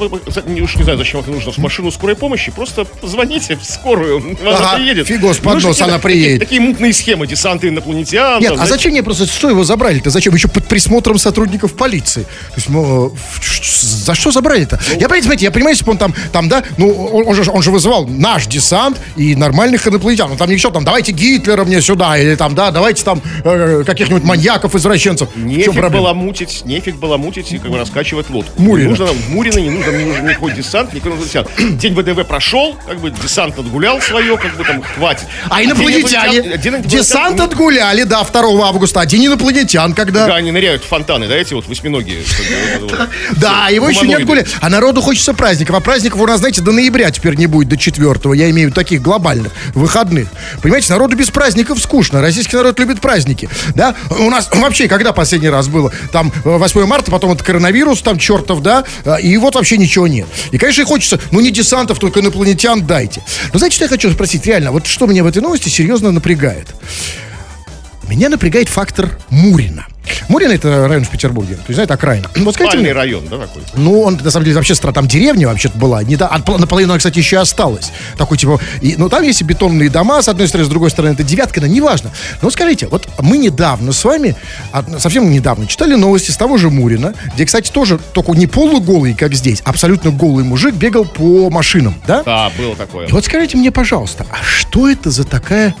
[0.46, 4.36] не уж не знаю, зачем это нужно, в машину скорой помощи, просто звоните в скорую,
[4.42, 5.06] она приедет.
[5.06, 6.40] фигос под Нужно нос, какие-то она приедет.
[6.40, 8.40] Такие, мутные схемы, десанты инопланетян.
[8.40, 10.10] Нет, а зачем мне просто, что его забрали-то?
[10.10, 10.34] Зачем?
[10.34, 12.22] Еще под присмотром сотрудников полиции.
[12.22, 13.10] То есть, ну, э,
[13.80, 14.78] за что забрали-то?
[14.92, 17.62] Я, понимаете, смотрите, я понимаю, если бы он там, там, да, ну, он же, он
[17.62, 20.30] же вызывал наш десант и нормальных инопланетян.
[20.30, 24.24] Он там еще там, давайте Гитлера мне сюда, или там, да, давайте там э, каких-нибудь
[24.24, 25.28] маньяков, извращенцев.
[25.36, 28.60] Нефиг было мутить, нефиг было мутить и как бы раскачивать лодку.
[28.60, 28.90] Мурина.
[28.90, 31.48] Не нужно Мурино не нужно, не нужен никакой десант, никакой десант.
[31.58, 35.26] День ВДВ прошел, как бы десант отгулял свое, как бы там хватит.
[35.48, 36.38] А инопланетяне?
[36.38, 39.00] инопланетян- день инопланетян- Десант отгуляли, да, 2 августа.
[39.00, 40.26] А день инопланетян когда?
[40.26, 42.18] Да, они ныряют в фонтаны, да, эти вот восьминогие.
[43.36, 44.46] Да, его еще не отгуляли.
[44.60, 45.76] А народу хочется праздников.
[45.76, 48.70] А праздников у нас, знаете, до ноября теперь не будет, до 4 Я имею в
[48.70, 50.28] виду таких глобальных, выходных.
[50.62, 52.20] Понимаете, народу без праздников скучно.
[52.20, 53.48] Российский народ любит праздники.
[53.74, 53.94] Да?
[54.10, 55.92] У нас вообще, когда последний раз было?
[56.12, 58.84] Там э, 8 марта, потом вот коронавирус, там чертов, да?
[59.04, 60.26] э, И вот вообще ничего нет.
[60.50, 63.22] И, конечно, хочется, ну не десантов, только инопланетян дайте.
[63.52, 64.46] Но знаете, что я хочу спросить?
[64.46, 66.68] Реально, вот что меня в этой новости серьезно напрягает?
[68.08, 69.86] Меня напрягает фактор Мурина.
[70.28, 71.54] Мурина это район в Петербурге.
[71.54, 72.28] То есть, знаете, окраина.
[72.36, 73.62] Вот скажите Спальный мне, район, да, такой?
[73.74, 76.02] ну, он, на самом деле, вообще там деревня вообще-то была.
[76.02, 77.92] Не, да, а пол- наполовину, кстати, еще и осталась.
[78.16, 81.12] Такой, типа, и, ну, там есть и бетонные дома, с одной стороны, с другой стороны,
[81.12, 82.10] это девятка, но неважно.
[82.42, 84.36] Но скажите, вот мы недавно с вами,
[84.98, 89.34] совсем недавно, читали новости с того же Мурина, где, кстати, тоже только не полуголый, как
[89.34, 92.22] здесь, абсолютно голый мужик бегал по машинам, да?
[92.22, 93.06] Да, было такое.
[93.06, 95.74] И вот скажите мне, пожалуйста, а что это за такая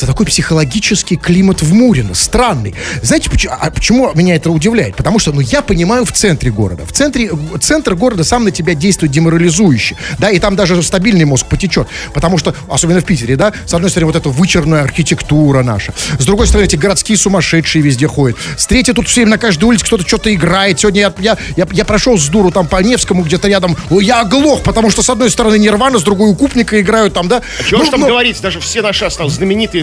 [0.00, 2.74] за такой психологический климат в Мурино, странный.
[3.02, 4.96] Знаете, почему, а почему меня это удивляет?
[4.96, 6.86] Потому что, ну, я понимаю, в центре города.
[6.86, 11.46] В центре, центр города сам на тебя действует деморализующе, да, и там даже стабильный мозг
[11.46, 15.92] потечет, потому что, особенно в Питере, да, с одной стороны, вот эта вычерная архитектура наша,
[16.18, 19.64] с другой стороны, эти городские сумасшедшие везде ходят, с третьей, тут все время на каждой
[19.64, 20.80] улице кто-то что-то играет.
[20.80, 24.62] Сегодня я, я, я, я прошел с дуру там по Невскому, где-то рядом, я оглох,
[24.62, 27.42] потому что, с одной стороны, Нирвана, с другой Укупника играют там, да.
[27.68, 29.38] Чего Ну, ж там ну, говорить, даже все наши осталось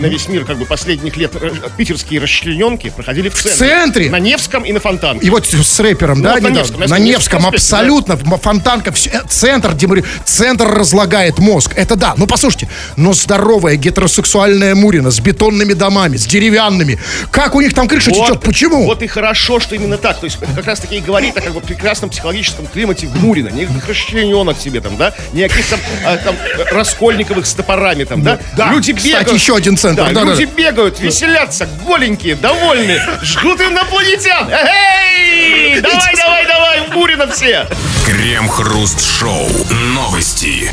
[0.08, 3.54] знаменитые весь мир как бы последних лет э, питерские расчлененки проходили в центре.
[3.56, 4.10] центре?
[4.10, 5.26] На Невском и на Фонтанке.
[5.26, 6.48] И вот с рэпером, Ну, да, вот на?
[6.50, 11.96] Невском, на на Невском, абсолютно, М- фонтанка, всё, э, центр, демори- центр разлагает мозг, это
[11.96, 17.00] да, ну послушайте, но здоровая гетеросексуальная Мурина с бетонными домами, с деревянными,
[17.32, 18.86] как у них там крыша течет, почему?
[18.86, 20.20] Вот и хорошо, что именно так.
[20.20, 23.16] То есть это как раз таки и говорит о как бы прекрасном психологическом климате в
[23.24, 23.50] Мурино.
[23.50, 25.14] Никаких расчлененок себе там, да?
[25.34, 28.40] Никаких там, а, там э, раскольниковых с топорами там, да?
[28.56, 28.72] да.
[28.72, 29.34] Люди Кстати, бегают.
[29.34, 30.52] еще один центр, Да, да, люди да.
[30.54, 34.48] бегают, веселятся, голенькие, довольные, ждут инопланетян.
[34.48, 35.82] Эй!
[35.82, 37.66] Давай, давай, давай, в Мурино все!
[38.06, 39.50] Крем-хруст-шоу.
[39.96, 40.72] Новости.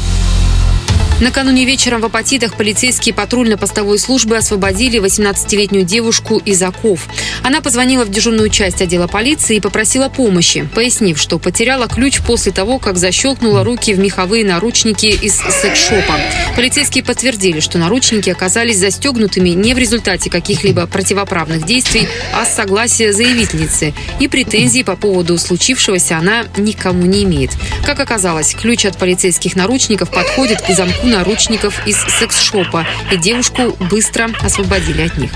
[1.20, 7.06] Накануне вечером в Апатитах полицейские патрульно-постовой службы освободили 18-летнюю девушку из оков.
[7.44, 12.50] Она позвонила в дежурную часть отдела полиции и попросила помощи, пояснив, что потеряла ключ после
[12.50, 16.18] того, как защелкнула руки в меховые наручники из секс-шопа.
[16.56, 23.12] Полицейские подтвердили, что наручники оказались застегнутыми не в результате каких-либо противоправных действий, а с согласия
[23.12, 23.94] заявительницы.
[24.18, 27.52] И претензий по поводу случившегося она никому не имеет.
[27.86, 34.30] Как оказалось, ключ от полицейских наручников подходит к замку наручников из секс-шопа, и девушку быстро
[34.42, 35.30] освободили от них.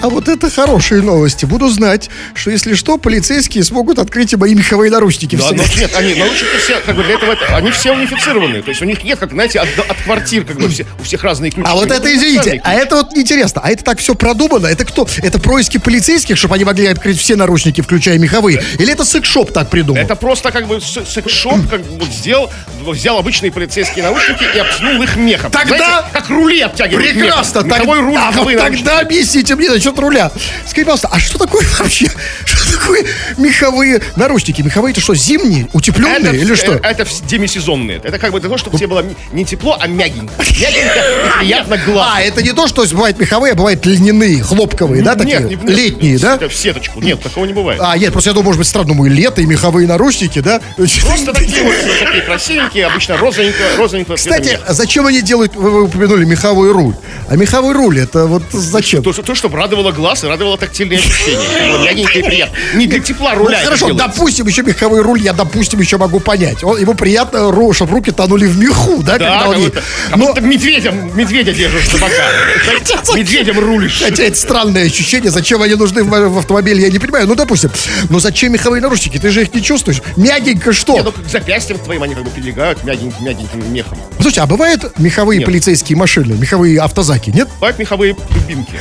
[0.00, 1.44] А вот это хорошие новости.
[1.44, 5.36] Буду знать, что если что, полицейские смогут открыть и мои меховые наручники.
[5.36, 8.62] Да, но нет, они наручники все, как бы для этого, это- они все унифицированные.
[8.62, 11.22] То есть у них нет, как, знаете, от, от квартир, как бы все, у всех
[11.22, 11.68] разные ключи.
[11.68, 13.60] А вот У это, универсальные извините, а это вот интересно.
[13.64, 14.66] А это так все продумано?
[14.66, 15.06] Это кто?
[15.22, 18.62] Это происки полицейских, чтобы они могли открыть все наручники, включая меховые?
[18.78, 20.00] Или это секс-шоп так придумал?
[20.00, 22.50] Это просто как бы секс-шоп как бы вот сделал,
[22.84, 25.50] взял обычные полицейские наручники и обтянул их мехом.
[25.50, 27.60] Тогда- Знаете, как рули обтягивают Прекрасно.
[27.60, 27.70] мехом.
[27.80, 30.30] Меховой руль, а вот тогда объясните мне насчет руля.
[30.66, 32.10] Скажите, пожалуйста, а что такое вообще?
[32.44, 33.04] Что такое
[33.38, 34.62] меховые наручники?
[34.62, 36.72] Меховые это что, зимние, утепленные или вс- что?
[36.74, 38.00] Это вс- демисезонные.
[38.02, 40.32] Это как бы для того, чтобы тебе было не тепло, а мягенько.
[40.38, 42.08] Мягенько и приятно глаз.
[42.14, 45.38] А, это не то, что бывает меховые, а бывает льняные, хлопковые, да, такие?
[45.40, 46.38] Нет, не- нет, Летние, да?
[46.38, 47.00] В сеточку.
[47.00, 47.80] Нет, такого не бывает.
[47.82, 50.60] А, нет, просто я думаю, может быть, странно, думаю, лето и меховые наручники, да?
[50.76, 54.74] Просто такие вот такие красивенькие, обычно розовенького цвета Кстати, меха.
[55.02, 56.94] Зачем они делают, вы, вы упомянули меховой руль.
[57.28, 59.02] А меховой руль, это вот зачем?
[59.02, 61.92] То, что- то, чтобы радовало глаз и радовало тактильные ощущения.
[61.92, 62.56] И приятно.
[62.74, 66.62] Не для тепла Ну, руля хорошо, допустим, еще меховой руль, я, допустим, еще могу понять.
[66.62, 69.18] Он, ему приятно, чтобы руки тонули в меху, да?
[69.18, 69.72] Да, когда он
[70.16, 73.16] Но, будто медведем, медведя держишь бока.
[73.16, 74.02] Медведем рулишь.
[74.04, 77.26] хотя это странное ощущение, зачем они нужны в, автомобиле, я не понимаю.
[77.26, 77.70] Ну, допустим,
[78.08, 79.18] но зачем меховые наручники?
[79.18, 80.02] Ты же их не чувствуешь.
[80.16, 80.94] Мягенько что?
[80.94, 83.98] Не, ну, к запястьям твоим они как бы прилегают мягеньким, мягеньким мехом.
[84.16, 85.46] Слушайте, а бывают меховые Нет.
[85.46, 87.48] полицейские машины, меховые автозаки, нет?
[87.54, 88.78] Бывают меховые дубинки.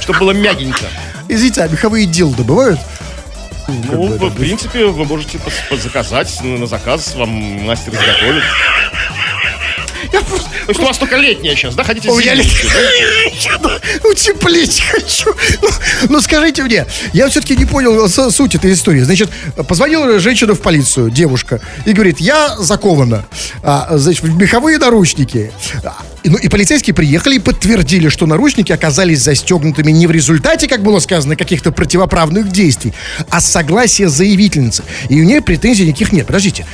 [0.00, 0.84] Чтобы было мягенько.
[1.28, 2.78] Извините, а меховые дилды бывают?
[3.66, 5.38] Ну, в, принципе, вы можете
[5.70, 8.42] заказать на заказ, вам мастер изготовит.
[10.20, 11.84] То есть у вас только летняя сейчас, да?
[11.84, 12.44] Хотите зимнюю?
[13.40, 13.60] Я
[14.10, 15.34] утеплить хочу.
[15.62, 15.68] Ну,
[16.08, 19.00] ну, скажите мне, я все-таки не понял с- суть этой истории.
[19.00, 19.30] Значит,
[19.68, 23.26] позвонила женщина в полицию, девушка, и говорит, я закована,
[23.62, 25.52] а, значит, в меховые наручники.
[25.84, 30.82] А, ну, и полицейские приехали и подтвердили, что наручники оказались застегнутыми не в результате, как
[30.82, 32.92] было сказано, каких-то противоправных действий,
[33.30, 34.84] а с согласия заявительницы.
[35.08, 36.26] И у нее претензий никаких нет.
[36.26, 36.66] Подождите.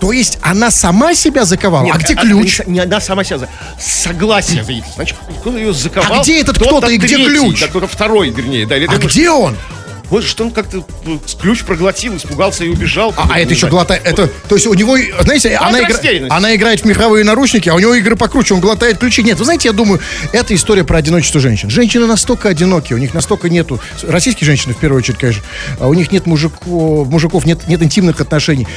[0.00, 1.84] То есть она сама себя заковала?
[1.84, 2.60] Нет, а где ключ?
[2.66, 3.48] Не, не она сама себя за...
[3.80, 4.64] Согласие.
[4.94, 6.20] Значит, кто-то ее заковал.
[6.20, 7.60] А где этот кто-то и где третий, ключ?
[7.60, 8.66] Да, кто-то второй, вернее.
[8.66, 9.56] Да, А это- где он?
[10.08, 13.12] Вот что он как-то ну, ключ проглотил, испугался и убежал.
[13.16, 14.06] А, а это еще глотает.
[14.06, 15.98] Это, то есть у него, знаете, А она, игра-
[16.30, 19.24] она играет в меховые наручники, а у него игры покруче, он глотает ключи.
[19.24, 20.00] Нет, вы знаете, я думаю,
[20.32, 21.70] это история про одиночество женщин.
[21.70, 23.80] Женщины настолько одиноки, у них настолько нету.
[24.04, 25.42] Российские женщины, в первую очередь, конечно,
[25.80, 28.68] а у них нет мужиков, мужиков нет, нет интимных отношений.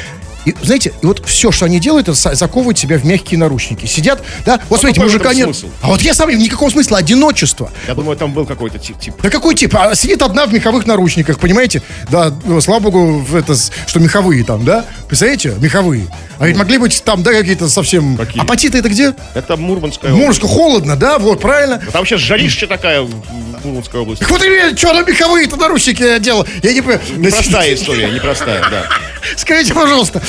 [0.46, 3.86] И, знаете, и вот все, что они делают, это заковывают себя в мягкие наручники.
[3.86, 5.46] Сидят, да, вот смотрите, какой в мужика нет.
[5.46, 5.68] смысл?
[5.82, 7.72] А вот я сам, никакого смысла, одиночество.
[7.88, 9.00] Я думаю, там был какой-то тип.
[9.00, 9.16] тип.
[9.22, 9.76] Да какой тип?
[9.76, 11.82] А сидит одна в меховых наручниках, понимаете?
[12.10, 14.86] Да, ну, слава богу, это, что меховые там, да?
[15.08, 15.56] Представляете?
[15.60, 16.08] Меховые.
[16.38, 18.16] А ведь могли быть там, да, какие-то совсем...
[18.16, 18.42] Какие?
[18.42, 19.14] Апатиты это где?
[19.34, 21.20] Это Мурманская Мурско, холодно, да?
[21.20, 21.76] Вот, правильно.
[21.76, 21.94] область.
[21.94, 23.12] Там сейчас жарища такая в
[23.60, 24.24] в Мурманской области.
[24.24, 24.42] Так вот
[24.78, 26.46] что на меховые-то наручники я делал?
[26.64, 27.02] Я не понимаю.
[27.18, 28.86] Непростая история, непростая, да.
[29.36, 30.22] Скажите, пожалуйста,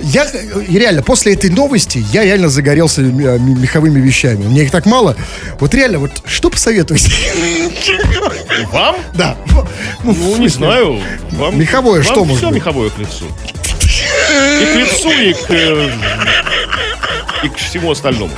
[0.00, 0.26] я
[0.68, 4.44] реально после этой новости я реально загорелся м- меховыми вещами.
[4.44, 5.16] Мне их так мало.
[5.60, 7.10] Вот реально, вот что посоветуете?
[8.72, 8.96] Вам?
[9.14, 9.36] Да.
[10.02, 11.00] Ну, не знаю.
[11.32, 13.24] Вам, Меховое вам что может все меховое к лицу.
[14.60, 15.90] И к лицу, и к, э,
[17.44, 18.30] и к всему остальному.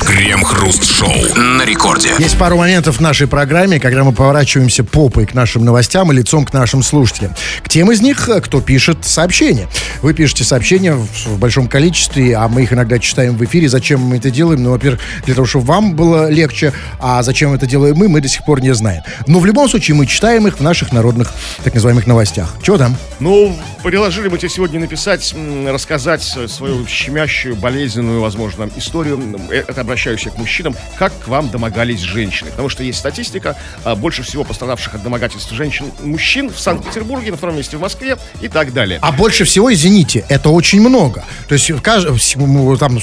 [0.00, 2.10] Крем-хруст-шоу на рекорде.
[2.18, 6.46] Есть пару моментов в нашей программе, когда мы поворачиваемся попой к нашим новостям и лицом
[6.46, 7.34] к нашим слушателям.
[7.62, 9.68] К тем из них, э, кто пишет сообщения.
[10.00, 13.68] Вы пишете сообщения в, большом количестве, а мы их иногда читаем в эфире.
[13.68, 14.62] Зачем мы это делаем?
[14.62, 18.28] Ну, во-первых, для того, чтобы вам было легче, а зачем это делаем мы, мы до
[18.28, 19.02] сих пор не знаем.
[19.26, 21.32] Но в любом случае мы читаем их в наших народных,
[21.64, 22.56] так называемых, новостях.
[22.62, 22.96] Чего там?
[23.20, 25.34] Ну, предложили мы тебе сегодня написать,
[25.66, 28.37] рассказать свою щемящую, болезненную, возможно,
[28.76, 29.20] историю.
[29.50, 30.74] Э, Это обращаюсь я к мужчинам.
[30.98, 32.50] Как к вам домогались женщины?
[32.50, 33.56] Потому что есть статистика.
[33.84, 38.16] а, Больше всего пострадавших от домогательств женщин мужчин в Санкт-Петербурге, на втором месте в Москве
[38.40, 38.98] и так далее.
[39.02, 41.24] А больше всего, извините, это очень много.
[41.48, 42.98] То есть в кажд- ну, там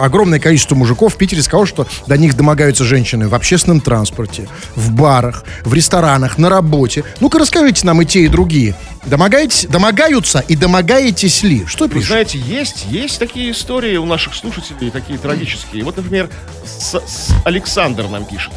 [0.00, 4.92] огромное количество мужиков в Питере сказало, что до них домогаются женщины в общественном транспорте, в
[4.92, 7.04] барах, в ресторанах, на работе.
[7.20, 8.74] Ну-ка расскажите нам и те, и другие.
[9.08, 11.64] Домогаетесь, домогаются и домогаетесь ли?
[11.66, 12.08] Что Вы пишут?
[12.08, 15.82] знаете, есть, есть такие истории у наших слушателей, такие трагические.
[15.84, 16.28] Вот, например,
[16.66, 18.52] с- с- Александр нам пишет.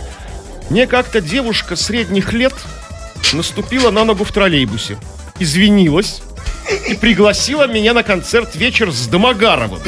[0.70, 2.54] Мне как-то девушка средних лет
[3.34, 4.98] наступила на ногу в троллейбусе,
[5.40, 6.22] извинилась
[6.88, 9.80] и пригласила меня на концерт «Вечер с Домогаровым».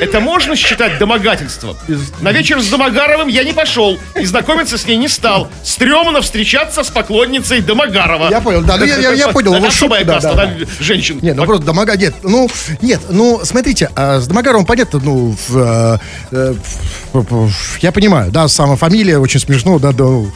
[0.00, 1.76] Это можно считать домогательством?
[2.20, 5.48] На вечер с Домогаровым я не пошел и знакомиться с ней не стал.
[5.62, 8.28] Стремно встречаться с поклонницей Домогарова.
[8.30, 10.66] Я понял, да, ну я- я- я понял, Это его особая шутку, каста, да, да,
[10.80, 11.18] женщин.
[11.22, 11.96] Нет, ну просто домога...
[11.96, 12.50] Нет, ну,
[12.82, 15.98] нет, ну, смотрите, а, с Домогаровым понятно, ну, в, э,
[16.32, 16.54] э,
[17.12, 20.32] в- в- в- я понимаю, да, сама фамилия очень смешно, да, да, ну,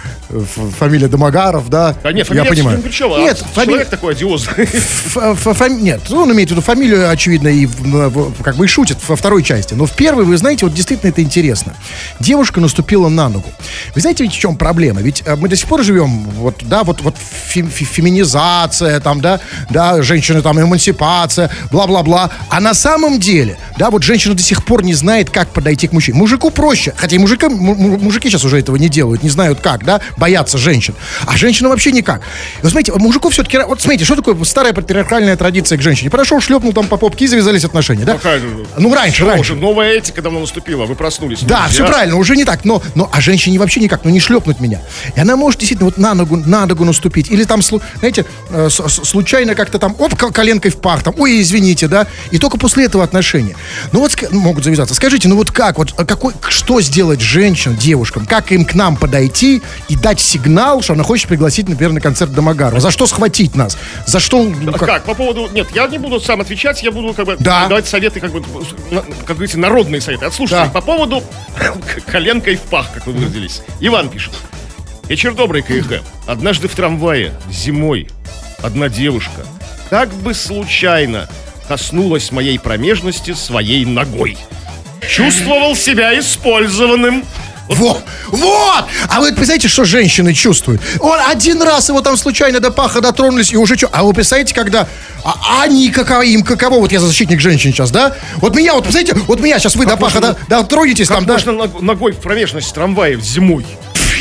[0.78, 2.78] фамилия Домогаров, да, А нет, я фамилия понимаю.
[2.78, 4.66] ни при чем, а Нет, человек такой одиозный.
[4.66, 7.66] Фами- Нет, ну, он имеет в виду фамилию, очевидно, и
[8.42, 9.74] как бы и шутит во второй части.
[9.74, 11.74] Но в первой, вы знаете, вот действительно это интересно.
[12.20, 13.50] Девушка наступила на ногу.
[13.94, 15.00] Вы знаете, ведь в чем проблема?
[15.00, 19.20] Ведь э, мы до сих пор живем, вот, да, вот, вот фем- фе- феминизация, там,
[19.20, 22.30] да, да, женщины, там, эмансипация, бла-бла-бла.
[22.50, 25.92] А на самом деле, да, вот женщина до сих пор не знает, как подойти к
[25.92, 26.18] мужчине.
[26.18, 29.60] Мужику проще, хотя и мужикам, му- му- мужики сейчас уже этого не делают, не знают
[29.60, 30.94] как, да, боятся женщин.
[31.26, 32.20] А женщина вообще никак.
[32.20, 36.10] И вот смотрите, мужику все-таки, вот смотрите, что такое старая патриархальная традиция к женщине?
[36.10, 38.14] Подошел, шлепнул там по попке и завязались отношения, да?
[38.14, 39.52] Какая же- Ну, раньше, Что раньше.
[39.52, 41.40] Уже новая этика давно наступила, вы проснулись.
[41.42, 41.68] Да, Нельзя.
[41.72, 42.64] все правильно, уже не так.
[42.64, 44.80] Но, но а женщине вообще никак, ну не шлепнуть меня.
[45.16, 47.30] И она может действительно вот на ногу, на ногу наступить.
[47.30, 51.86] Или там, знаете, э, случайно как-то там, оп, кол- коленкой в пах, там, ой, извините,
[51.88, 52.06] да.
[52.30, 53.56] И только после этого отношения.
[53.92, 54.94] Ну вот могут завязаться.
[54.94, 58.26] Скажите, ну вот как, вот а какой, что сделать женщинам, девушкам?
[58.26, 62.32] Как им к нам подойти и дать сигнал, что она хочет пригласить, например, на концерт
[62.32, 62.80] Домогарова?
[62.80, 63.76] За что схватить нас?
[64.06, 64.42] За что?
[64.42, 64.88] ну, А как?
[64.88, 65.04] Как?
[65.04, 65.48] По поводу...
[65.52, 67.66] Нет, я не буду сам отвечать, я буду как бы Да.
[67.68, 68.42] давать советы, как бы,
[69.26, 70.66] как говорится, народные советы от слушателей.
[70.66, 70.70] Да.
[70.72, 71.22] По поводу
[72.06, 73.62] коленкой в пах, как вы выразились.
[73.80, 74.32] Иван пишет.
[75.08, 76.02] Вечер добрый, КХ.
[76.26, 78.08] Однажды в трамвае, зимой,
[78.62, 79.42] одна девушка
[79.90, 81.28] как бы случайно
[81.66, 84.36] коснулась моей промежности своей ногой.
[85.08, 87.24] Чувствовал себя использованным.
[87.68, 88.84] Вот, вот!
[89.08, 90.80] А вы представляете, что женщины чувствуют?
[91.00, 93.88] Он один раз его там случайно до паха дотронулись, и уже что?
[93.92, 94.88] А вы представляете, когда...
[95.24, 96.76] А они каково, им каково?
[96.80, 98.14] Вот я защитник женщин сейчас, да?
[98.36, 101.26] Вот меня, вот представляете, вот меня сейчас вы до паха можно- до- дотронетесь Как там,
[101.26, 101.32] да?
[101.34, 103.66] можно ног- ногой в промежность трамвая зимой?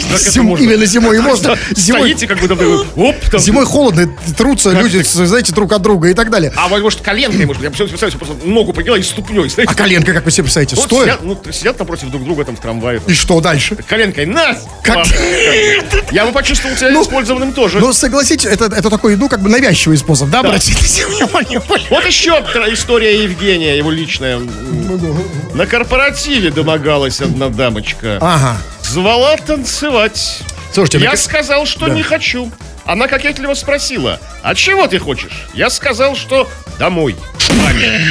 [0.09, 1.17] Как Зим- именно зимой.
[1.17, 2.59] И можно зимой, Стоите как бы там,
[2.95, 3.39] оп, там.
[3.39, 6.51] зимой холодно, трутся люди, знаете, друг от друга и так далее.
[6.55, 9.71] А может коленкой, может, я представляю, просто ногу подняла и ступней, знаете.
[9.71, 11.03] А коленка, как вы себе представляете, Вот стоит?
[11.03, 13.01] сидят, ну, сидят напротив друг друга там в трамвае.
[13.07, 13.75] И что дальше?
[13.75, 14.57] Коленкой, на!
[14.83, 15.05] Как?
[16.11, 17.79] Я бы почувствовал себя использованным тоже.
[17.79, 20.49] Ну, согласитесь, это, это такой, ну, как бы навязчивый способ, да, Да.
[20.51, 21.61] внимание?
[21.89, 22.31] Вот еще
[22.71, 24.39] история Евгения, его личная.
[25.53, 28.17] На корпоративе домогалась одна дамочка.
[28.21, 28.57] Ага.
[28.87, 30.39] Звала танцевать.
[30.73, 31.93] Слушайте, Я вы- сказал, что Да.
[31.93, 32.51] не хочу.
[32.85, 35.47] Она кокетливо спросила, а чего ты хочешь?
[35.53, 37.17] Я сказал, что домой.
[37.51, 38.01] Маме.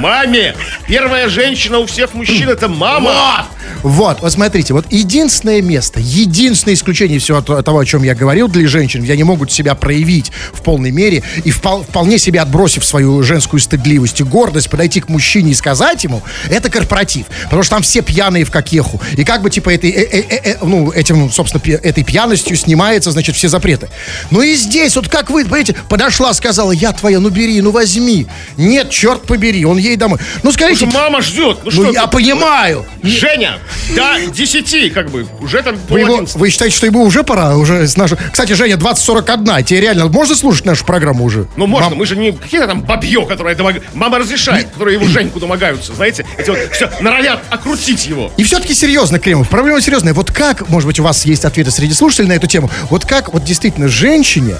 [0.00, 0.56] Маме.
[0.86, 3.46] Первая женщина у всех мужчин это мама.
[3.82, 8.66] Вот, вот смотрите, вот единственное место, единственное исключение всего того, о чем я говорил для
[8.68, 13.22] женщин, где они могут себя проявить в полной мере и впол- вполне себе отбросив свою
[13.22, 17.26] женскую стыдливость и гордость, подойти к мужчине и сказать ему, это корпоратив.
[17.44, 19.00] Потому что там все пьяные в кокеху.
[19.16, 22.56] И как бы типа этой, э- э- э- э, ну, этим, собственно, пи- этой пьяностью
[22.56, 23.88] снимается, значит, все запреты.
[24.30, 28.26] Ну и здесь, вот как вы, понимаете, подошла, сказала, я твоя, ну бери, ну возьми.
[28.56, 30.18] Нет, черт побери, он ей домой.
[30.42, 31.58] Ну скажите, Мама ждет.
[31.64, 32.12] Ну, ну что я ты?
[32.12, 32.84] понимаю.
[33.02, 33.53] Женя,
[33.94, 37.56] до 10, как бы, уже там Вы, его- вы считаете, что ему уже пора?
[37.56, 38.16] Уже с нашей...
[38.32, 39.64] Кстати, Женя, 2041.
[39.64, 41.46] Тебе реально можно слушать нашу программу уже?
[41.56, 43.74] Ну, можно, Мам, мы же не какие-то там бабье, которые домог...
[43.94, 48.32] мама разрешает, которые его Женьку домогаются, знаете, эти вот все норовят окрутить его.
[48.36, 50.14] И все-таки серьезно, Кремов, проблема серьезная.
[50.14, 53.32] Вот как, может быть, у вас есть ответы среди слушателей на эту тему, вот как
[53.32, 54.56] вот действительно женщине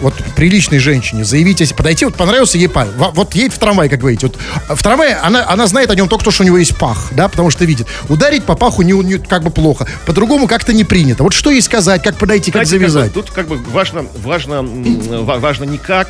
[0.00, 3.88] вот приличной женщине заявить, если подойти, вот понравился ей парень, Во- вот едет в трамвай,
[3.88, 4.38] как говорите, вот
[4.78, 7.28] в трамвае она, она знает о нем только то, что у него есть пах, да,
[7.28, 7.86] потому что видит.
[8.08, 11.22] Ударить по паху не, не- как бы плохо, по-другому как-то не принято.
[11.22, 13.12] Вот что ей сказать, как подойти, как Знаете, завязать?
[13.12, 16.08] бы, тут как бы важно, важно, важно не как,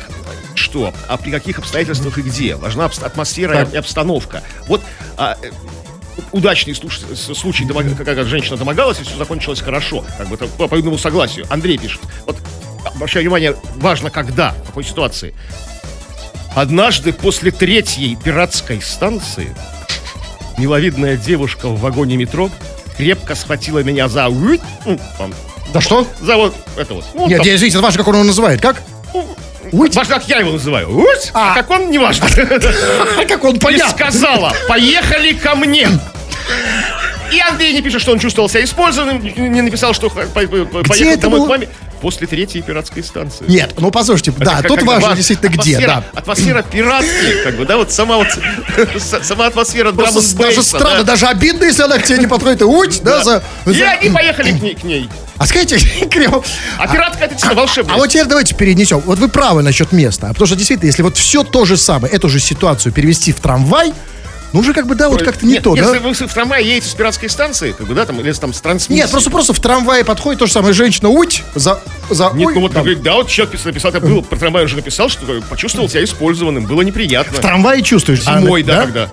[0.55, 2.55] что, а при каких обстоятельствах и где.
[2.55, 3.73] Важна атмосфера Так.
[3.73, 4.41] и обстановка.
[4.67, 4.81] Вот
[5.17, 5.51] а, э,
[6.31, 11.45] удачный случай, когда женщина домогалась, и все закончилось хорошо, как бы это по по согласию.
[11.49, 12.01] Андрей пишет.
[12.25, 12.37] Вот,
[12.97, 15.33] обращаю внимание, важно когда, в какой ситуации.
[16.55, 19.55] Однажды после третьей пиратской станции
[20.57, 22.49] миловидная девушка в вагоне метро
[22.97, 24.27] крепко схватила меня за...
[24.27, 24.59] ну,
[25.71, 26.07] Да что?
[26.19, 27.05] за вот это вот.
[27.13, 28.59] Ну, Нет, там, я, извините, важно, как он его называет.
[28.59, 28.81] Как?
[29.71, 29.97] Уйти.
[29.97, 30.89] Важно, как я его называю.
[30.97, 31.51] Уть, А.
[31.51, 32.25] а как он, не важно.
[33.19, 33.89] А как он И понятно?
[33.93, 35.89] сказала, поехали ко мне.
[37.31, 41.49] И Андрей не пишет, что он чувствовал себя использованным, не написал, что поехал домой к
[41.49, 41.69] маме.
[42.01, 43.45] После третьей пиратской станции.
[43.47, 46.19] Нет, ну послушайте, Это да, как- тут как важно ва- действительно где, атмосфера- да.
[46.19, 48.27] Атмосфера пиратки, как бы, да, вот сама вот,
[49.23, 52.61] сама атмосфера Просто драм даже странно, даже обидно, если она к тебе не подходит.
[52.61, 53.43] И уть, да, за...
[53.65, 54.75] И за- они поехали к ней.
[54.75, 55.09] к ней.
[55.37, 55.77] А скажите,
[56.11, 56.45] Кремов,
[56.77, 57.95] А пиратка это действительно волшебная.
[57.95, 58.99] А вот теперь давайте перенесем.
[59.05, 60.27] Вот вы правы насчет места.
[60.29, 63.93] Потому что действительно, если вот все то же самое, эту же ситуацию перевести в трамвай,
[64.53, 65.99] ну уже как бы, да, вот как-то не Нет, то, если да?
[65.99, 69.01] вы в трамвае едете с пиратской станции, как бы, да, там, или там с трансмиссией.
[69.03, 72.53] Нет, просто просто в трамвае подходит то же самое женщина, уть, за, за Нет, ой,
[72.55, 72.85] ну вот там.
[73.03, 76.65] да, вот человек писал, написал, это было, про трамвай уже написал, что почувствовал себя использованным,
[76.65, 77.37] было неприятно.
[77.37, 78.21] в трамвае чувствуешь.
[78.25, 79.11] а Зимой, на- да, когда.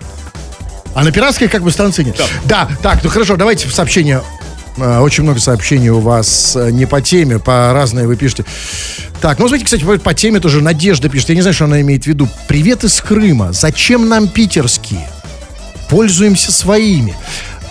[0.94, 2.20] А на пиратской как бы станции нет.
[2.44, 4.22] Да, так, ну хорошо, давайте в сообщение.
[4.76, 8.44] Э, Очень много сообщений у вас э, не по теме, по разные вы пишете.
[9.20, 11.30] Так, ну, смотрите, кстати, по теме тоже Надежда пишет.
[11.30, 12.28] Я не знаю, что она имеет в виду.
[12.48, 13.52] Привет из Крыма.
[13.52, 15.08] Зачем нам питерские?
[15.88, 17.16] Пользуемся своими.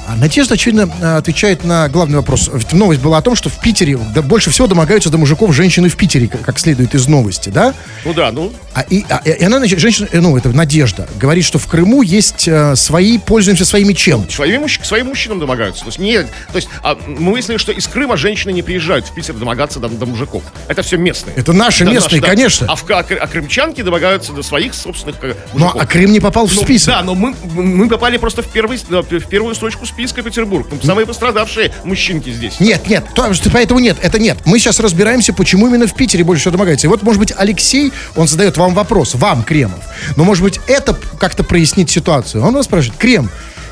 [0.08, 2.50] А Надежда, очевидно, э, отвечает на главный вопрос.
[2.54, 5.88] Ведь Новость была о том, что в Питере да, больше всего домогаются до мужиков женщины
[5.90, 7.74] в Питере, как- следует из новости, да?
[8.06, 11.58] Ну да, ну, А, и, а- и она, женщина, э, ну, это Надежда, говорит, что
[11.60, 14.30] в Крыму есть э, свои, пользуемся своими чем?
[14.30, 15.82] своими, мужч- к своим мужчинам домогаются.
[15.84, 19.14] То есть, нет, то есть а, мы выяснили, что из Крыма женщины не приезжают в
[19.14, 20.44] Питер домогаться до, до мужиков.
[20.68, 21.36] Это все местные.
[21.36, 22.28] Это наши Да, местные, наши, да.
[22.28, 22.68] конечно.
[22.70, 25.82] А, в, а, а крымчанки домогаются до своих собственных э, Ну, мужиков.
[25.82, 26.88] а Крым не попал в Ну, список.
[26.90, 30.68] Да, но мы, мы попали просто в, первый, да, в первую строчку списка Петербург.
[30.72, 32.60] Ну, Самые пострадавшие мужчинки здесь.
[32.60, 34.38] Нет, нет, то, что- поэтому нет, это нет.
[34.46, 36.88] Мы сейчас разбираемся, почему именно в Питере больше всего домогаются.
[36.88, 39.80] И вот, может быть, Алексей, он задает вам вопрос, вам, Кремов.
[40.16, 42.44] Но, может быть, это как-то прояснит ситуацию.
[42.44, 43.30] Он вас спрашивает, Крем,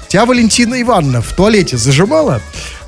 [0.07, 2.41] тебя Валентина Ивановна в туалете зажимала?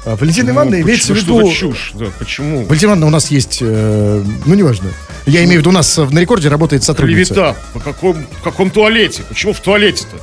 [0.05, 1.51] А, Валентина Ивановна Ну, имеется в виду...
[1.51, 1.91] Чушь?
[1.95, 2.65] Да, почему?
[2.65, 4.89] Валентина Ивановна у нас есть, э, ну, неважно.
[5.25, 7.33] Я имею в виду, у нас на рекорде работает сотрудница.
[7.33, 7.55] Клевета.
[7.73, 9.23] По каком, в каком туалете?
[9.29, 10.17] Почему в туалете-то?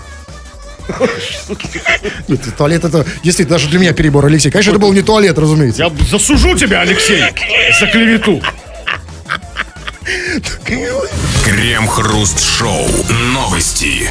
[2.29, 4.51] Нет, туалет это действительно даже для меня перебор, Алексей.
[4.51, 5.83] Конечно, это был не туалет, разумеется.
[5.83, 7.23] Я засужу тебя, Алексей,
[7.79, 8.43] за клевету.
[11.45, 12.87] Крем-хруст-шоу.
[13.33, 14.11] Новости.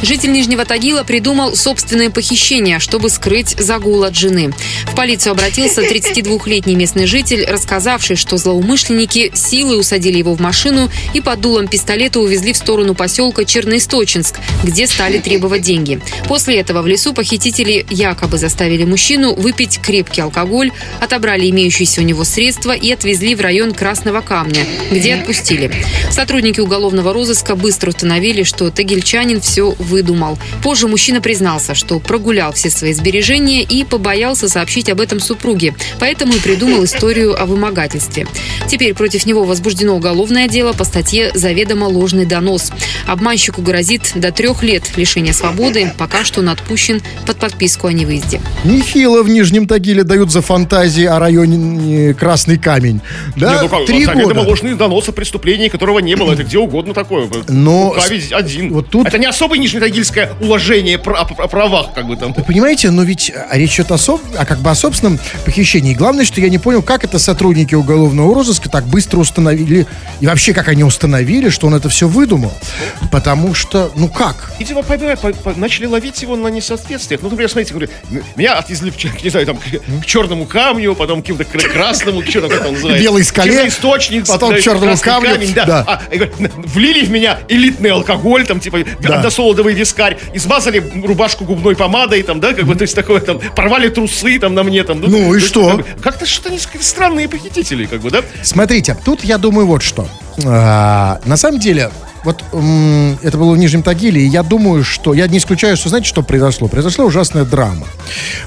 [0.00, 4.52] Житель Нижнего Тагила придумал собственное похищение, чтобы скрыть загул от жены.
[4.86, 11.20] В полицию обратился 32-летний местный житель, рассказавший, что злоумышленники силой усадили его в машину и
[11.20, 16.00] под дулом пистолета увезли в сторону поселка Черноисточинск, где стали требовать деньги.
[16.28, 22.22] После этого в лесу похитители якобы заставили мужчину выпить крепкий алкоголь, отобрали имеющиеся у него
[22.22, 25.72] средства и отвезли в район Красного Камня, где отпустили.
[26.12, 30.38] Сотрудники уголовного розыска быстро установили, что тагильчанин все выдумал.
[30.62, 36.34] Позже мужчина признался, что прогулял все свои сбережения и побоялся сообщить об этом супруге, поэтому
[36.34, 38.26] и придумал историю о вымогательстве.
[38.68, 42.70] Теперь против него возбуждено уголовное дело по статье «Заведомо ложный донос».
[43.06, 48.40] Обманщику грозит до трех лет лишения свободы, пока что он отпущен под подписку о невыезде.
[48.64, 53.00] Нехило в Нижнем Тагиле дают за фантазии о районе э, Красный Камень.
[53.36, 54.40] Да, Не, ну как, три заведомо года.
[54.48, 56.32] ложный донос о преступлении, которого не было.
[56.32, 57.28] Это где угодно такое.
[57.48, 58.72] Но Лукавить один.
[58.72, 59.26] вот тут- Это не
[59.78, 62.34] особое нижнетагильское уважение про- о, о правах, как бы там.
[62.34, 65.94] Понимаете, но ведь а, речь идет о, соб- а как бы о собственном похищении.
[65.94, 69.86] Главное, что я не понял, как это сотрудники уголовного розыска так быстро установили,
[70.20, 72.52] и вообще как они установили, что он это все выдумал.
[73.10, 74.52] Потому что, ну как?
[74.58, 77.22] Видимо, по- по- по- начали ловить его на несоответствиях.
[77.22, 77.88] Ну, например, смотрите, говорю,
[78.36, 82.26] меня отвезли, не знаю, там, к, к черному камню, потом к какому-то кра- красному, к
[82.28, 83.02] черному, как он называется?
[83.02, 85.64] Белой скале, Черный источник, потом да, к черному камню, камень, да.
[85.64, 85.84] да.
[85.86, 86.34] А, и говорят,
[86.66, 88.78] влили в меня элитный алкоголь, там, типа,
[89.68, 93.88] односолодовый вискарь, измазали рубашку губной помадой, там, да, как бы, то есть такое, там, порвали
[93.88, 95.00] трусы, там, на мне, там.
[95.00, 95.80] Ну, то и что?
[96.02, 98.22] Как-то что-то с- странные похитители, как бы, да?
[98.42, 100.06] Смотрите, тут я думаю вот что.
[100.46, 101.90] А, на самом деле,
[102.28, 102.44] вот
[103.22, 106.22] это было в Нижнем Тагиле, и я думаю, что, я не исключаю, что, знаете, что
[106.22, 106.68] произошло?
[106.68, 107.86] Произошла ужасная драма.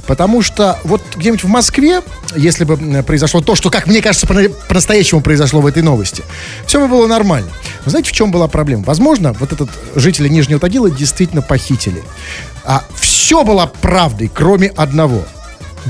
[0.06, 2.02] Потому что вот где-нибудь в Москве,
[2.36, 4.36] если бы м, произошло то, что, как мне кажется, по-
[4.68, 6.24] по-настоящему произошло в этой новости,
[6.68, 7.50] все бы было нормально.
[7.86, 8.84] Но знаете, в чем была проблема?
[8.84, 12.04] Возможно, вот этот жители Нижнего Тагила действительно похитили.
[12.64, 15.24] А все было правдой, кроме одного.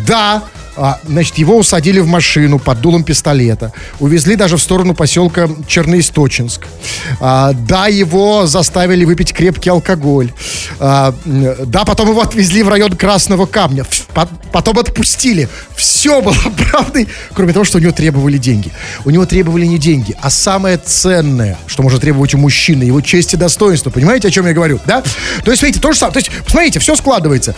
[0.08, 0.44] Да,
[0.76, 6.68] а, значит, его усадили в машину под дулом пистолета, увезли даже в сторону поселка Черноисточинск.
[7.20, 10.32] А, да, его заставили выпить крепкий алкоголь.
[10.80, 13.86] А, да, потом его отвезли в район Красного Камня.
[14.52, 15.48] Потом отпустили.
[15.76, 16.36] Все было
[16.72, 18.72] правдой, кроме того, что у него требовали деньги.
[19.06, 23.34] У него требовали не деньги, а самое ценное, что может требовать у мужчины, его честь
[23.34, 23.90] и достоинство.
[23.90, 24.80] Понимаете, о чем я говорю?
[24.86, 25.04] Да?
[25.44, 26.14] То есть, видите, то же самое.
[26.14, 27.56] То есть, посмотрите, все складывается.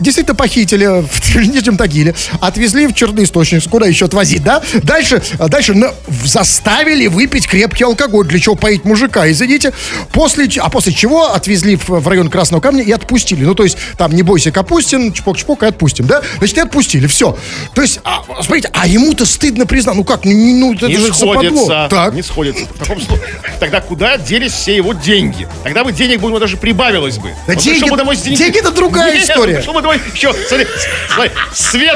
[0.00, 2.07] Действительно похитили в Нижнем Тагиле,
[2.40, 4.62] отвезли в Черный источник, куда еще отвозить, да?
[4.82, 5.92] Дальше, а дальше на-
[6.24, 9.72] заставили выпить крепкий алкоголь, для чего поить мужика, извините.
[10.12, 13.44] После, а после чего отвезли в, в район Красного Камня и отпустили.
[13.44, 16.22] Ну, то есть, там, не бойся, Капустин, чпок-чпок и отпустим, да?
[16.38, 17.36] Значит, и отпустили, все.
[17.74, 19.96] То есть, а, смотрите, а ему-то стыдно признать.
[19.96, 21.34] Ну как, ну, ну это Не же западло.
[21.34, 21.86] сходится.
[21.90, 22.14] Так.
[22.14, 22.64] Не сходится.
[22.66, 23.26] В таком случае,
[23.60, 25.46] тогда куда делись все его деньги?
[25.64, 27.30] Тогда бы денег бы у него даже прибавилось бы.
[27.46, 28.38] Да деньги- бы домой с деньгами.
[28.44, 29.56] деньги это другая Нет, история.
[29.56, 30.66] Пришел бы домой, еще, смотри,
[31.08, 31.30] смотри,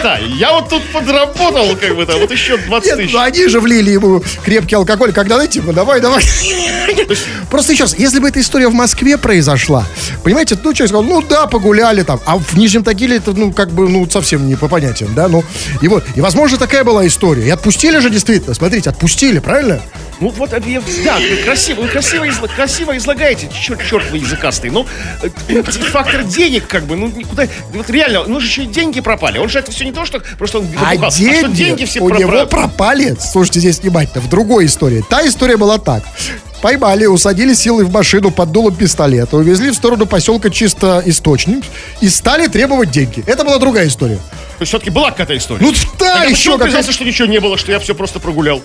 [0.03, 3.12] Света, я вот тут подработал, как бы там, вот еще 20 Нет, тысяч.
[3.12, 6.22] ну они же влили ему крепкий алкоголь, когда, знаете, типа, давай, давай.
[7.50, 9.86] Просто еще раз, если бы эта история в Москве произошла,
[10.22, 13.70] понимаете, ну, человек сказал, ну да, погуляли там, а в Нижнем Тагиле это, ну, как
[13.70, 15.44] бы, ну, совсем не по понятиям, да, ну,
[15.80, 17.46] и вот, и, возможно, такая была история.
[17.46, 19.80] И отпустили же, действительно, смотрите, отпустили, правильно?
[20.22, 24.70] Ну вот, да, красиво, вы красиво, изла- красиво излагаете, черт, черт вы языкастый.
[24.70, 24.86] Ну,
[25.20, 29.38] э, фактор денег, как бы, ну, никуда, вот реально, ну же еще и деньги пропали.
[29.38, 31.98] Он же это все не то, что просто он А бухал, деньги, что деньги все
[32.00, 33.16] у про- него про- пропали.
[33.20, 35.02] Слушайте, здесь внимательно, в другой истории.
[35.10, 36.04] Та история была так.
[36.60, 41.64] Поймали, усадили силой в машину под дулом пистолета, увезли в сторону поселка чисто источник
[42.00, 43.24] и стали требовать деньги.
[43.26, 44.14] Это была другая история.
[44.18, 45.62] То есть все-таки была какая-то история.
[45.66, 47.96] Ну да, Тогда еще почему он какая признался, что ничего не было, что я все
[47.96, 48.62] просто прогулял?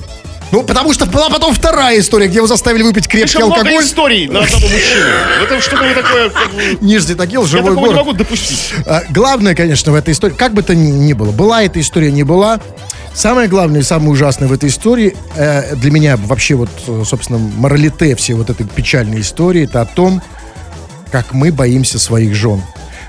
[0.51, 3.83] Ну, потому что была потом вторая история, где его заставили выпить крепкий много алкоголь.
[3.83, 5.09] историй на одного мужчину.
[5.43, 6.29] Это что-то вы такое...
[6.29, 7.95] как бы, Нижний Тагил, Я живой не город.
[7.95, 8.73] могу допустить.
[8.85, 12.11] А, Главное, конечно, в этой истории, как бы то ни, ни было, была эта история,
[12.11, 12.61] не была,
[13.13, 16.69] самое главное и самое ужасное в этой истории, э, для меня вообще вот,
[17.05, 20.21] собственно, моралите всей вот этой печальной истории, это о том,
[21.11, 22.61] как мы боимся своих жен.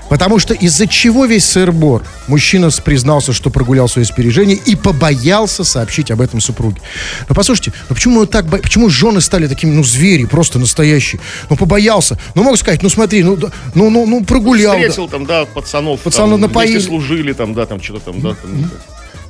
[0.09, 2.03] Потому что из-за чего весь сыр-бор?
[2.27, 6.81] Мужчина признался, что прогулял свое спережение и побоялся сообщить об этом супруге.
[7.27, 11.21] Но послушайте, ну почему, так, бо- почему жены стали такими, ну, звери, просто настоящие?
[11.49, 12.17] Ну, побоялся.
[12.35, 14.73] Ну, мог сказать, ну, смотри, ну, да, ну, ну, ну прогулял.
[14.73, 14.79] да.
[14.79, 16.01] Встретил там, да, пацанов.
[16.01, 16.79] Пацанов там, напоили.
[16.79, 18.29] служили там, да, там что-то там, да.
[18.29, 18.71] Там,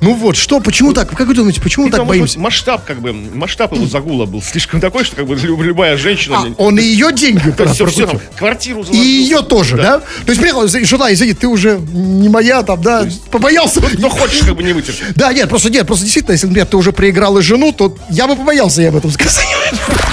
[0.00, 1.10] Ну вот, что, почему так?
[1.10, 2.38] Как вы думаете, почему И так боимся?
[2.38, 6.38] масштаб, как бы, масштаб его загула был слишком такой, что как бы лю- любая женщина...
[6.38, 9.02] А, он и ее деньги все, все, там, квартиру И заложил.
[9.04, 9.98] ее тоже, да?
[9.98, 13.82] То есть приехала из- жена, извини, ты уже не моя, там, да, побоялся.
[13.82, 15.12] Кто хочешь, как бы не вытерпит.
[15.16, 18.36] Да, нет, просто нет, просто действительно, если, например, ты уже проиграла жену, то я бы
[18.36, 19.44] побоялся ей об этом сказать.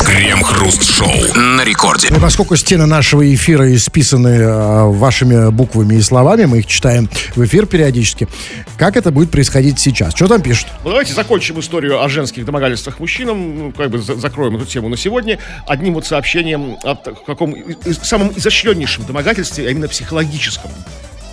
[0.08, 2.08] Крем-хруст-шоу на рекорде.
[2.10, 7.44] Ну, поскольку стены нашего эфира исписаны э, вашими буквами и словами, мы их читаем в
[7.44, 8.30] эфир периодически,
[8.78, 10.16] как это будет происходить сейчас?
[10.16, 10.68] Что там пишут?
[10.86, 14.88] Ну, давайте закончим историю о женских домогательствах мужчинам, ну, как бы за- закроем эту тему
[14.88, 17.54] на сегодня, одним вот сообщением о каком
[18.02, 20.72] самом изощреннейшем домогательстве, а именно психологическом.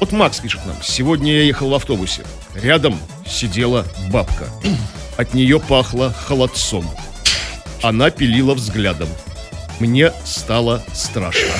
[0.01, 0.75] Вот Макс пишет нам.
[0.83, 2.23] Сегодня я ехал в автобусе.
[2.61, 4.47] Рядом сидела бабка.
[5.17, 6.85] От нее пахло холодцом.
[7.85, 9.09] Она пилила взглядом.
[9.79, 11.51] Мне стало страшно.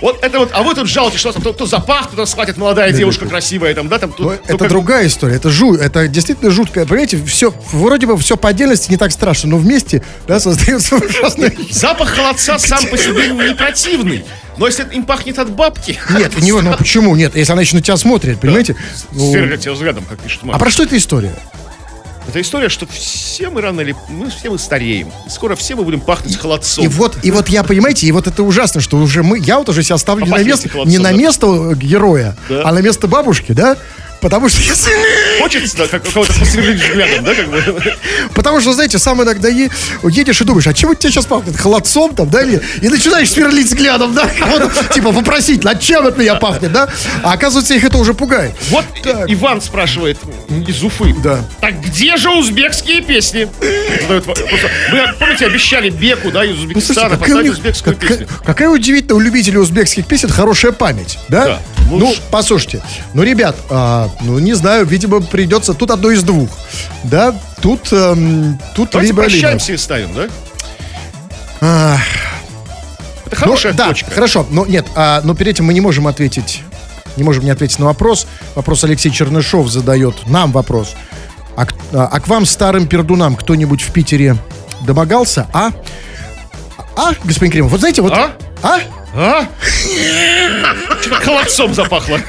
[0.00, 2.90] Вот это вот, а вы тут жалуетесь, что там то, то запах, кто-то схватит молодая
[2.92, 6.50] девушка красивая, там, да, там, тут, ну, это как- другая история, это жу, это действительно
[6.50, 6.86] жуткое.
[6.86, 11.52] Понимаете, все, вроде бы все по отдельности не так страшно, но вместе, да, создается ужасное...
[11.70, 14.24] Запах холодца сам по себе не противный.
[14.56, 15.98] Но если им пахнет от бабки...
[16.10, 17.14] Нет, у него, ну почему?
[17.16, 18.76] Нет, если она еще на тебя смотрит, понимаете?
[19.12, 20.58] Ну, Сверлят тебя взглядом, как пишет а Макс.
[20.58, 21.34] про что эта история?
[22.26, 23.94] Это история, что все мы рано или...
[24.08, 25.12] Мы все мы стареем.
[25.28, 26.84] Скоро все мы будем пахнуть холодцом.
[26.84, 29.68] И вот, и вот я, понимаете, и вот это ужасно, что уже мы, я вот
[29.68, 31.16] уже себя ставлю не на, место, холодцом, не на да.
[31.16, 32.62] место героя, Да.
[32.64, 33.76] а на место бабушки, да?
[34.24, 34.90] Потому что если...
[35.38, 37.62] Хочется да, как- кого-то посверлить взглядом, да, как бы?
[38.34, 39.68] Потому что, знаете, сам иногда е-
[40.02, 41.54] едешь и думаешь, а чего тебе сейчас пахнет?
[41.58, 42.40] Холодцом там, да?
[42.42, 44.26] Или, и начинаешь сверлить взглядом, да?
[44.94, 46.88] Типа попросить, над чем от меня пахнет, да?
[47.22, 48.52] А оказывается, их это уже пугает.
[48.70, 49.30] Вот Так.
[49.30, 50.16] Иван спрашивает
[50.66, 51.14] из Уфы.
[51.22, 51.40] Да.
[51.60, 53.46] Так где же узбекские песни?
[54.08, 54.22] Вы,
[55.18, 58.28] помните, обещали Беку, да, из Ну, Узбекистана слушайте, какая, у поставить них- узбекскую как- песню?
[58.46, 61.44] какая удивительная у любителей узбекских песен хорошая память, да?
[61.44, 61.60] Да.
[61.90, 66.48] Ну, Ну, послушайте, ну, ребят, а, ну, не знаю, видимо, придется, тут одно из двух,
[67.04, 67.34] да?
[67.60, 69.30] Тут, эм, тут Давайте либо-либо.
[69.30, 70.28] прощаемся и ставим, да?
[71.60, 71.98] Это
[73.30, 74.10] Ну, хорошая да, точка.
[74.10, 76.62] хорошо, но нет, а, но перед этим мы не можем ответить,
[77.16, 78.26] не можем не ответить на вопрос.
[78.54, 80.94] Вопрос Алексей Чернышов задает нам вопрос.
[81.56, 84.36] А, а- а к вам, старым пердунам, кто-нибудь в Питере
[84.82, 85.70] домогался, а?
[86.96, 88.12] А, господин Кремов, вот знаете, вот...
[88.12, 88.32] А?
[88.62, 88.78] А?
[89.16, 89.46] А?
[91.22, 92.20] Холодцом запахло.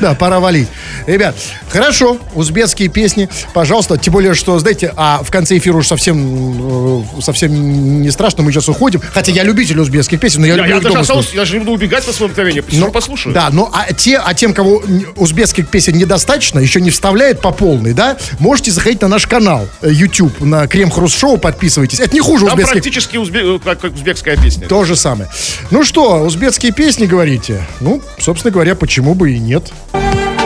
[0.00, 0.68] Да, пора валить.
[1.06, 1.34] Ребят,
[1.70, 3.96] хорошо, узбекские песни, пожалуйста.
[3.96, 8.52] Тем более, что, знаете, а в конце эфира уж совсем, э, совсем не страшно, мы
[8.52, 9.00] сейчас уходим.
[9.14, 11.58] Хотя я любитель узбекских песен, но я, Я, люблю я их даже остался, я же
[11.60, 12.62] буду убегать на своем мгновение.
[12.72, 13.34] Ну, послушаю.
[13.34, 14.82] Да, но а, те, а тем, кого
[15.16, 19.90] узбекских песен недостаточно, еще не вставляет по полной, да, можете заходить на наш канал э,
[19.90, 22.00] YouTube, на Крем Хруст Шоу, подписывайтесь.
[22.00, 24.68] Это не хуже Там узбекских практически узбе- э, как, как узбекская песня.
[24.68, 25.30] То же самое.
[25.70, 27.62] Ну что, узбекские песни говорите?
[27.80, 29.72] Ну, собственно говоря, почему бы и нет.
[29.92, 30.37] kecha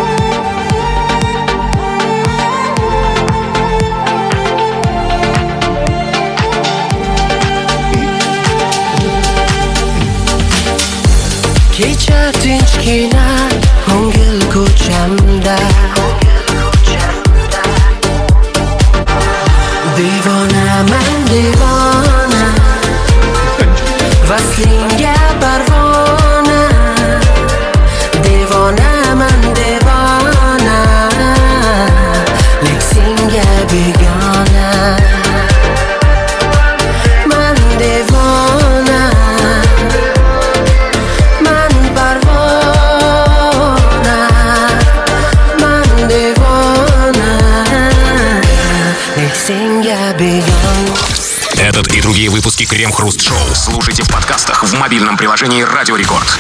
[52.23, 56.39] Другие выпуски Крем Хруст Шоу слушайте в подкастах в мобильном приложении Радио Рекорд.